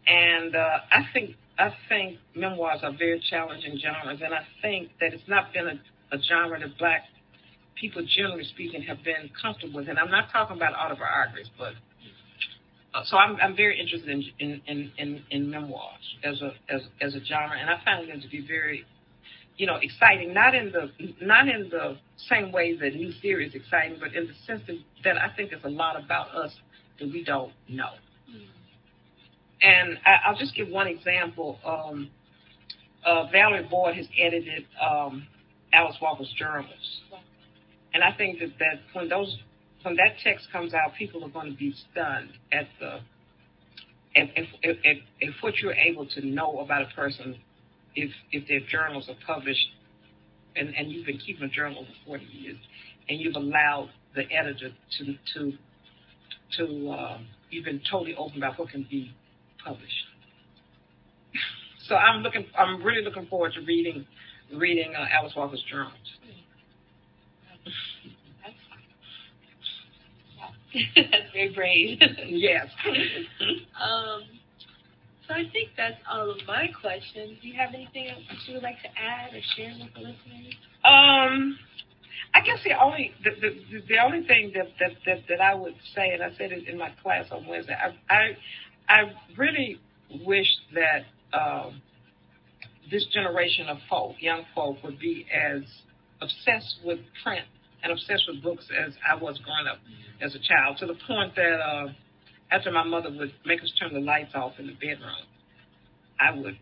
And 0.06 0.56
uh, 0.56 0.78
I 0.90 1.02
think 1.12 1.36
I 1.58 1.72
think 1.88 2.18
memoirs 2.34 2.80
are 2.82 2.92
very 2.92 3.22
challenging 3.30 3.78
genres, 3.78 4.20
and 4.24 4.34
I 4.34 4.42
think 4.60 4.90
that 5.00 5.12
it's 5.12 5.28
not 5.28 5.52
been 5.52 5.68
a, 5.68 6.16
a 6.16 6.18
genre 6.20 6.58
that 6.58 6.76
Black 6.78 7.02
people, 7.74 8.04
generally 8.06 8.44
speaking, 8.44 8.82
have 8.82 9.02
been 9.04 9.30
comfortable 9.40 9.80
with. 9.80 9.88
And 9.88 9.98
I'm 9.98 10.10
not 10.10 10.30
talking 10.30 10.56
about 10.56 10.74
autobiographies, 10.74 11.50
but 11.58 11.74
uh, 12.94 13.02
so 13.04 13.16
I'm, 13.16 13.36
I'm 13.36 13.56
very 13.56 13.80
interested 13.80 14.10
in, 14.10 14.24
in, 14.38 14.62
in, 14.66 14.92
in, 14.98 15.22
in 15.30 15.50
memoirs 15.50 16.16
as 16.22 16.42
a 16.42 16.52
as, 16.68 16.82
as 17.00 17.14
a 17.14 17.24
genre, 17.24 17.56
and 17.58 17.70
I 17.70 17.82
find 17.84 18.08
them 18.08 18.20
to 18.20 18.28
be 18.28 18.46
very, 18.46 18.84
you 19.56 19.66
know, 19.66 19.76
exciting. 19.80 20.34
Not 20.34 20.54
in 20.54 20.72
the 20.72 20.90
not 21.24 21.48
in 21.48 21.70
the 21.70 21.96
same 22.28 22.52
way 22.52 22.76
that 22.76 22.94
new 22.94 23.12
theory 23.22 23.48
is 23.48 23.54
exciting, 23.54 23.96
but 23.98 24.14
in 24.14 24.26
the 24.26 24.34
sense 24.46 24.62
that, 24.66 24.76
that 25.04 25.16
I 25.16 25.34
think 25.34 25.50
there's 25.50 25.64
a 25.64 25.68
lot 25.68 26.02
about 26.02 26.34
us 26.34 26.52
that 27.00 27.10
we 27.10 27.24
don't 27.24 27.52
know. 27.68 27.92
Mm-hmm. 28.30 28.44
And 29.62 29.98
I, 30.04 30.28
I'll 30.28 30.38
just 30.38 30.54
give 30.54 30.68
one 30.68 30.86
example. 30.86 31.58
Um, 31.64 32.10
uh, 33.06 33.26
Valerie 33.32 33.66
Boyd 33.68 33.96
has 33.96 34.06
edited 34.18 34.66
um, 34.80 35.26
Alice 35.72 35.96
Walker's 36.00 36.32
journals. 36.36 37.01
And 37.94 38.02
I 38.02 38.12
think 38.16 38.38
that, 38.40 38.58
that 38.58 38.80
when 38.94 39.08
those 39.08 39.36
when 39.82 39.96
that 39.96 40.18
text 40.22 40.46
comes 40.52 40.74
out, 40.74 40.94
people 40.96 41.24
are 41.24 41.28
going 41.28 41.50
to 41.50 41.58
be 41.58 41.74
stunned 41.90 42.30
at 42.52 42.68
the 42.80 43.00
if 44.14 44.48
if, 44.62 44.78
if, 44.82 44.98
if 45.20 45.34
what 45.40 45.58
you're 45.58 45.74
able 45.74 46.06
to 46.06 46.26
know 46.26 46.60
about 46.60 46.82
a 46.82 46.94
person 46.94 47.36
if 47.94 48.10
if 48.30 48.46
their 48.48 48.60
journals 48.60 49.08
are 49.08 49.16
published 49.26 49.68
and, 50.56 50.74
and 50.76 50.90
you've 50.90 51.06
been 51.06 51.18
keeping 51.18 51.44
a 51.44 51.48
journal 51.48 51.84
for 52.04 52.18
40 52.18 52.24
years 52.24 52.58
and 53.08 53.20
you've 53.20 53.36
allowed 53.36 53.90
the 54.14 54.30
editor 54.30 54.70
to 54.98 55.14
to 55.34 55.52
to 56.56 56.90
uh, 56.90 57.18
you've 57.50 57.64
been 57.64 57.80
totally 57.90 58.14
open 58.16 58.38
about 58.38 58.58
what 58.58 58.68
can 58.68 58.86
be 58.90 59.14
published. 59.64 60.04
so 61.88 61.94
I'm 61.94 62.22
looking 62.22 62.46
I'm 62.56 62.82
really 62.82 63.02
looking 63.02 63.26
forward 63.26 63.52
to 63.54 63.60
reading 63.60 64.06
reading 64.54 64.94
uh, 64.96 65.06
Alice 65.12 65.32
Walker's 65.36 65.64
journals. 65.70 65.94
that's 70.96 71.32
very 71.32 71.52
brave. 71.54 71.98
yes. 72.26 72.66
um, 73.80 74.22
so 75.28 75.34
I 75.34 75.44
think 75.52 75.70
that's 75.76 76.00
all 76.10 76.30
of 76.30 76.38
my 76.46 76.68
questions. 76.80 77.38
Do 77.40 77.48
you 77.48 77.54
have 77.54 77.74
anything 77.74 78.08
else 78.08 78.22
that 78.28 78.38
you 78.46 78.54
would 78.54 78.62
like 78.62 78.80
to 78.82 78.88
add 78.88 79.34
or 79.34 79.40
share 79.56 79.72
with 79.78 79.94
the 79.94 80.00
listeners? 80.00 80.54
Um, 80.84 81.58
I 82.34 82.40
guess 82.40 82.58
the 82.64 82.72
only 82.82 83.12
the, 83.22 83.30
the, 83.40 83.82
the 83.88 83.98
only 83.98 84.26
thing 84.26 84.52
that, 84.54 84.68
that, 84.80 84.96
that, 85.06 85.22
that 85.28 85.40
I 85.40 85.54
would 85.54 85.74
say, 85.94 86.10
and 86.12 86.22
I 86.22 86.30
said 86.36 86.52
it 86.52 86.66
in 86.66 86.78
my 86.78 86.90
class 87.02 87.26
on 87.30 87.46
Wednesday, 87.46 87.74
I 87.74 88.14
I, 88.14 88.36
I 88.88 89.12
really 89.36 89.78
wish 90.24 90.48
that 90.74 91.04
um, 91.38 91.82
this 92.90 93.06
generation 93.12 93.68
of 93.68 93.78
folk, 93.88 94.16
young 94.20 94.44
folk, 94.54 94.82
would 94.82 94.98
be 94.98 95.26
as 95.32 95.62
obsessed 96.20 96.78
with 96.84 96.98
print 97.22 97.46
and 97.82 97.92
obsessed 97.92 98.24
with 98.28 98.42
books 98.42 98.66
as 98.86 98.94
I 99.08 99.14
was 99.14 99.38
growing 99.38 99.66
up 99.66 99.78
as 100.20 100.34
a 100.34 100.38
child, 100.38 100.78
to 100.78 100.86
the 100.86 100.96
point 101.06 101.34
that 101.36 101.60
uh, 101.60 101.88
after 102.50 102.70
my 102.70 102.84
mother 102.84 103.10
would 103.10 103.32
make 103.44 103.62
us 103.62 103.72
turn 103.78 103.92
the 103.92 104.00
lights 104.00 104.32
off 104.34 104.52
in 104.58 104.66
the 104.66 104.74
bedroom, 104.74 105.26
I 106.20 106.32
would 106.32 106.58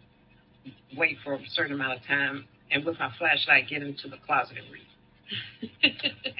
wait 0.96 1.18
for 1.24 1.34
a 1.34 1.40
certain 1.48 1.74
amount 1.74 1.98
of 1.98 2.06
time 2.06 2.46
and 2.70 2.84
with 2.84 2.98
my 2.98 3.10
flashlight 3.18 3.68
get 3.68 3.82
into 3.82 4.08
the 4.08 4.16
closet 4.26 4.56
and 4.58 4.72
read. 4.72 4.86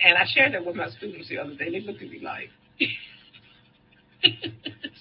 and 0.05 0.19
I 0.19 0.25
shared 0.33 0.55
that 0.55 0.65
with 0.65 0.77
my 0.77 0.89
students 0.91 1.29
the 1.29 1.39
other 1.39 1.55
day. 1.55 1.71
They 1.71 1.81
looked 1.81 2.03
at 2.03 2.11
me 2.11 2.21
like. 2.23 2.51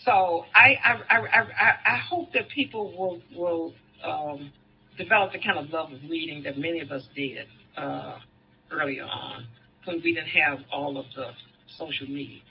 so 0.05 0.45
I 0.53 0.75
I, 0.83 0.99
I 1.09 1.17
I 1.17 1.93
I 1.93 1.97
hope 1.97 2.33
that 2.33 2.49
people 2.49 2.91
will 2.97 3.21
will 3.35 3.73
um, 4.03 4.51
develop 4.97 5.31
the 5.31 5.39
kind 5.39 5.57
of 5.57 5.69
love 5.69 5.91
of 5.91 5.99
reading 6.09 6.43
that 6.43 6.57
many 6.57 6.81
of 6.81 6.91
us 6.91 7.03
did 7.15 7.47
uh, 7.77 8.17
earlier 8.71 9.03
on 9.03 9.47
when 9.89 10.01
we 10.03 10.13
didn't 10.13 10.29
have 10.29 10.59
all 10.71 10.97
of 10.97 11.05
the 11.15 11.31
social 11.77 12.07
media. 12.07 12.41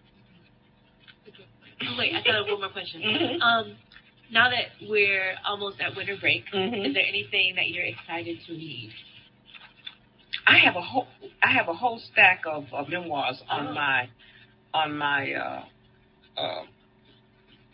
Oh, 1.83 1.96
wait, 1.96 2.12
I 2.14 2.22
got 2.24 2.51
one 2.51 2.61
more 2.61 2.70
question. 2.70 3.01
Mm-hmm. 3.01 3.40
Um, 3.40 3.77
now 4.33 4.51
that 4.51 4.88
we're 4.88 5.35
almost 5.46 5.81
at 5.81 5.96
winter 5.96 6.16
break, 6.20 6.44
mm-hmm. 6.53 6.87
is 6.87 6.94
there 6.94 7.05
anything 7.09 7.55
that 7.55 7.68
you're 7.68 7.85
excited 7.85 8.38
to 8.46 8.53
read? 8.53 8.90
I 10.46 10.59
have 10.59 10.77
a 10.77 10.83
whole 10.83 11.07
I 11.42 11.53
have 11.53 11.68
a 11.68 11.74
whole 11.74 12.01
stack 12.12 12.42
of, 12.46 12.64
of 12.72 12.88
memoirs 12.88 13.40
on 13.48 13.68
oh. 13.68 13.74
my 13.74 14.09
on 14.74 14.96
my 14.96 15.33
uh, 15.33 15.64
uh, 16.37 16.62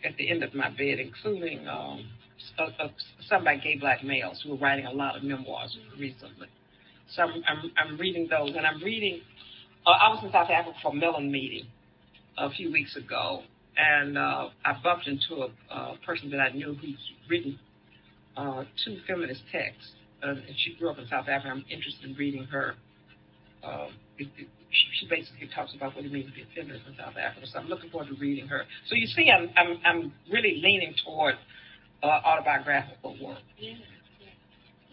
at 0.03 0.15
the 0.17 0.29
end 0.29 0.43
of 0.43 0.53
my 0.53 0.69
bed, 0.69 0.99
including 0.99 1.67
um, 1.67 2.07
some 3.27 3.43
by 3.43 3.55
gay 3.55 3.77
black 3.79 4.03
males 4.03 4.41
who 4.45 4.53
are 4.53 4.57
writing 4.57 4.85
a 4.85 4.91
lot 4.91 5.15
of 5.15 5.23
memoirs 5.23 5.75
recently. 5.97 6.47
So 7.15 7.23
I'm, 7.23 7.43
I'm, 7.47 7.71
I'm 7.77 7.97
reading 7.97 8.27
those, 8.29 8.55
and 8.55 8.65
I'm 8.65 8.81
reading 8.81 9.21
uh, 9.85 9.89
I 9.89 10.09
was 10.09 10.23
in 10.23 10.31
South 10.31 10.49
Africa 10.49 10.77
for 10.81 10.91
a 10.91 10.95
Mellon 10.95 11.31
meeting 11.31 11.67
a 12.37 12.49
few 12.49 12.71
weeks 12.71 12.95
ago, 12.95 13.41
and 13.77 14.17
uh, 14.17 14.49
I 14.65 14.73
bumped 14.83 15.07
into 15.07 15.43
a, 15.43 15.73
a 15.73 15.97
person 16.05 16.29
that 16.31 16.39
I 16.39 16.49
knew 16.51 16.73
who's 16.73 16.99
written 17.29 17.59
uh, 18.37 18.63
two 18.83 18.97
feminist 19.07 19.41
texts. 19.51 19.91
Uh, 20.23 20.29
and 20.29 20.55
she 20.57 20.75
grew 20.79 20.89
up 20.89 20.97
in 20.97 21.07
South 21.07 21.27
Africa. 21.27 21.49
I'm 21.51 21.65
interested 21.69 22.09
in 22.09 22.15
reading 22.15 22.45
her. 22.45 22.75
Um, 23.63 23.89
it, 24.17 24.27
it, 24.37 24.47
she, 24.71 24.85
she 24.99 25.07
basically 25.09 25.49
talks 25.53 25.73
about 25.75 25.95
what 25.95 26.05
it 26.05 26.11
means 26.11 26.27
to 26.27 26.33
be 26.33 26.41
a 26.41 26.45
feminist 26.55 26.85
in 26.87 26.95
South 26.97 27.15
Africa. 27.17 27.45
So 27.51 27.59
I'm 27.59 27.67
looking 27.67 27.89
forward 27.89 28.09
to 28.09 28.15
reading 28.15 28.47
her. 28.47 28.63
So 28.89 28.95
you 28.95 29.07
see, 29.07 29.29
I'm 29.29 29.49
I'm, 29.55 29.79
I'm 29.85 30.13
really 30.31 30.61
leaning 30.63 30.95
toward 31.05 31.35
uh, 32.03 32.07
autobiographical 32.07 33.17
work. 33.21 33.39
Yeah. 33.59 33.75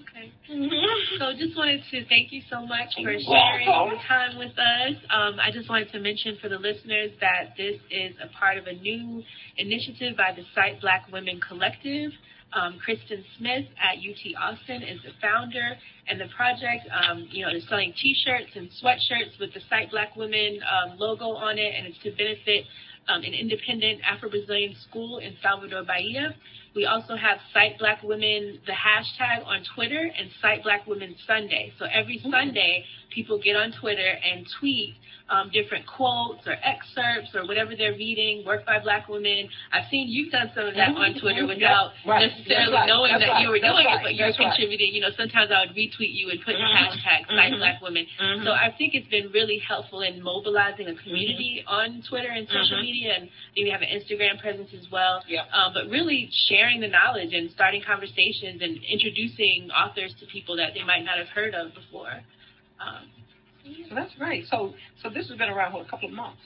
Okay. 0.02 0.32
So 1.18 1.32
just 1.38 1.56
wanted 1.56 1.82
to 1.90 2.04
thank 2.08 2.32
you 2.32 2.42
so 2.50 2.64
much 2.66 2.94
for 2.96 3.12
sharing 3.12 3.68
your 3.68 3.98
time 4.08 4.38
with 4.38 4.52
us. 4.58 4.96
Um, 5.10 5.38
I 5.38 5.50
just 5.52 5.68
wanted 5.68 5.92
to 5.92 6.00
mention 6.00 6.36
for 6.40 6.48
the 6.48 6.56
listeners 6.56 7.12
that 7.20 7.54
this 7.56 7.76
is 7.90 8.14
a 8.22 8.28
part 8.38 8.58
of 8.58 8.66
a 8.66 8.72
new 8.72 9.22
initiative 9.56 10.16
by 10.16 10.32
the 10.34 10.42
Cite 10.54 10.80
Black 10.80 11.06
Women 11.12 11.40
Collective. 11.40 12.12
Um, 12.52 12.78
Christen 12.84 13.24
Smith 13.38 13.64
at 13.80 13.96
UT 13.96 14.22
Austin 14.36 14.82
is 14.82 15.00
the 15.04 15.12
founder, 15.22 15.76
and 16.08 16.20
the 16.20 16.28
project, 16.36 16.84
um, 16.92 17.26
you 17.30 17.46
know, 17.46 17.52
is 17.52 17.64
selling 17.68 17.94
T-shirts 17.96 18.52
and 18.54 18.68
sweatshirts 18.82 19.40
with 19.40 19.54
the 19.54 19.60
Cite 19.70 19.90
Black 19.90 20.16
Women 20.16 20.60
um, 20.68 20.98
logo 20.98 21.32
on 21.32 21.56
it, 21.58 21.72
and 21.76 21.86
it's 21.86 21.98
to 22.04 22.10
benefit 22.10 22.66
um, 23.08 23.22
an 23.22 23.32
independent 23.32 24.00
Afro-Brazilian 24.04 24.76
school 24.88 25.18
in 25.18 25.34
Salvador, 25.42 25.84
Bahia. 25.84 26.34
We 26.74 26.86
also 26.86 27.16
have 27.16 27.38
Cite 27.52 27.78
Black 27.78 28.02
Women, 28.02 28.58
the 28.66 28.72
hashtag 28.72 29.46
on 29.46 29.62
Twitter, 29.74 30.10
and 30.18 30.30
Cite 30.40 30.62
Black 30.62 30.86
Women 30.86 31.14
Sunday. 31.26 31.72
So 31.78 31.86
every 31.92 32.18
mm-hmm. 32.18 32.30
Sunday, 32.30 32.84
people 33.14 33.40
get 33.42 33.56
on 33.56 33.72
Twitter 33.80 34.18
and 34.24 34.46
tweet 34.60 34.94
um, 35.32 35.48
different 35.48 35.86
quotes 35.88 36.44
or 36.46 36.56
excerpts 36.60 37.32
or 37.32 37.46
whatever 37.48 37.72
they're 37.72 37.96
reading, 37.96 38.44
work 38.44 38.66
by 38.66 38.78
black 38.78 39.08
women. 39.08 39.48
I've 39.72 39.88
seen 39.90 40.08
you've 40.08 40.30
done 40.30 40.52
some 40.54 40.68
of 40.68 40.74
that 40.74 40.92
on 40.92 41.16
Twitter 41.16 41.48
without 41.48 41.96
right. 42.04 42.28
necessarily 42.28 42.72
right. 42.72 42.86
knowing 42.86 43.12
That's 43.16 43.24
that 43.24 43.40
right. 43.40 43.42
you 43.42 43.48
were 43.48 43.62
doing 43.62 43.86
it, 43.88 44.00
but 44.04 44.14
you're 44.14 44.36
contributing. 44.36 44.92
You 44.92 45.00
know, 45.00 45.14
sometimes 45.16 45.48
I 45.48 45.64
would 45.64 45.72
retweet 45.72 46.12
you 46.12 46.28
and 46.28 46.38
put 46.44 46.52
mm-hmm. 46.52 46.68
the 46.68 47.00
hashtag 47.00 47.20
mm-hmm. 47.32 47.56
Black 47.56 47.80
Women. 47.80 48.04
Mm-hmm. 48.20 48.44
So 48.44 48.52
I 48.52 48.74
think 48.76 48.92
it's 48.92 49.08
been 49.08 49.32
really 49.32 49.56
helpful 49.64 50.04
in 50.04 50.20
mobilizing 50.20 50.88
a 50.88 50.96
community 51.00 51.64
mm-hmm. 51.64 51.72
on 51.72 52.04
Twitter 52.04 52.28
and 52.28 52.44
social 52.48 52.76
mm-hmm. 52.76 52.92
media, 52.92 53.10
and 53.16 53.28
we 53.56 53.72
have 53.72 53.80
an 53.80 53.88
Instagram 53.88 54.36
presence 54.36 54.68
as 54.76 54.84
well. 54.92 55.24
Yep. 55.28 55.48
Um, 55.48 55.72
but 55.72 55.88
really 55.88 56.28
sharing 56.48 56.80
the 56.80 56.88
knowledge 56.92 57.32
and 57.32 57.48
starting 57.56 57.80
conversations 57.80 58.60
and 58.60 58.76
introducing 58.84 59.72
authors 59.72 60.12
to 60.20 60.26
people 60.28 60.56
that 60.60 60.76
they 60.76 60.84
might 60.84 61.08
not 61.08 61.16
have 61.16 61.28
heard 61.32 61.54
of 61.54 61.72
before. 61.72 62.20
Um, 62.82 63.08
so 63.88 63.94
that's 63.94 64.14
great. 64.18 64.46
So 64.48 64.74
so 65.02 65.08
this 65.08 65.28
has 65.28 65.38
been 65.38 65.48
around 65.48 65.72
for 65.72 65.82
a 65.82 65.88
couple 65.88 66.08
of 66.08 66.14
months. 66.14 66.40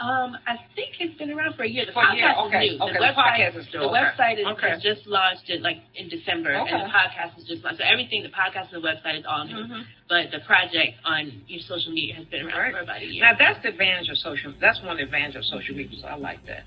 Um, 0.00 0.34
I 0.48 0.56
think 0.74 0.96
it's 0.98 1.16
been 1.18 1.30
around 1.30 1.54
for 1.54 1.62
a 1.64 1.68
year. 1.68 1.84
The 1.86 1.92
For 1.92 2.02
a 2.02 2.16
year, 2.16 2.32
podcast 2.32 2.46
okay, 2.48 2.64
is 2.64 2.78
new. 2.80 2.84
okay, 2.84 2.92
The 2.94 2.98
the 2.98 3.04
website, 3.04 3.36
podcast 3.38 3.56
is 3.60 3.66
new, 3.72 3.80
the 3.80 3.86
okay. 3.86 4.00
website 4.00 4.38
is, 4.40 4.46
Okay. 4.56 4.70
has 4.70 4.82
just 4.82 5.06
launched 5.06 5.48
it 5.50 5.60
like 5.60 5.76
in 5.94 6.08
December, 6.08 6.50
and 6.50 6.80
the 6.80 6.90
podcast 6.90 7.38
is 7.38 7.44
just 7.44 7.62
launched. 7.62 7.78
So 7.78 7.84
everything, 7.84 8.22
the 8.24 8.30
podcast 8.32 8.72
and 8.72 8.82
the 8.82 8.88
website 8.88 9.18
is 9.20 9.26
all 9.28 9.44
new. 9.44 9.54
Mhm. 9.62 9.84
But 10.08 10.30
the 10.32 10.40
project 10.40 10.96
on 11.04 11.44
your 11.46 11.60
social 11.60 11.92
media 11.92 12.14
has 12.16 12.24
been 12.24 12.46
around 12.48 12.58
Right. 12.58 12.72
for 12.72 12.80
about 12.80 13.02
a 13.02 13.04
year. 13.04 13.22
Now 13.22 13.36
that's 13.38 13.62
the 13.62 13.68
advantage 13.68 14.08
of 14.08 14.16
social. 14.16 14.52
That's 14.58 14.80
one 14.80 14.92
of 14.92 14.96
the 14.96 15.04
advantages 15.04 15.44
of 15.52 15.60
social 15.60 15.76
media. 15.76 15.98
So 16.00 16.08
I 16.08 16.16
like 16.16 16.40
that. 16.46 16.64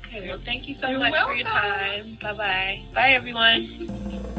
okay. 0.00 0.26
Well, 0.26 0.40
thank 0.44 0.66
you 0.66 0.76
so 0.80 0.88
You're 0.88 0.98
much 0.98 1.12
for 1.22 1.34
your 1.36 1.44
time. 1.46 2.18
Bye 2.22 2.32
bye. 2.32 2.82
Bye 2.94 3.12
everyone. 3.12 4.32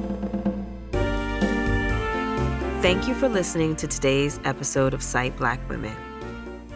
Thank 2.81 3.07
you 3.07 3.15
for 3.15 3.27
listening 3.27 3.75
to 3.77 3.87
today's 3.87 4.39
episode 4.45 4.93
of 4.93 5.01
Cite 5.01 5.35
Black 5.35 5.67
Women. 5.67 5.95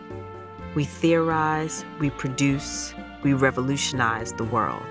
We 0.74 0.86
theorize, 0.86 1.86
we 2.00 2.10
produce, 2.10 2.96
we 3.22 3.34
revolutionize 3.34 4.34
the 4.34 4.46
world. 4.46 4.82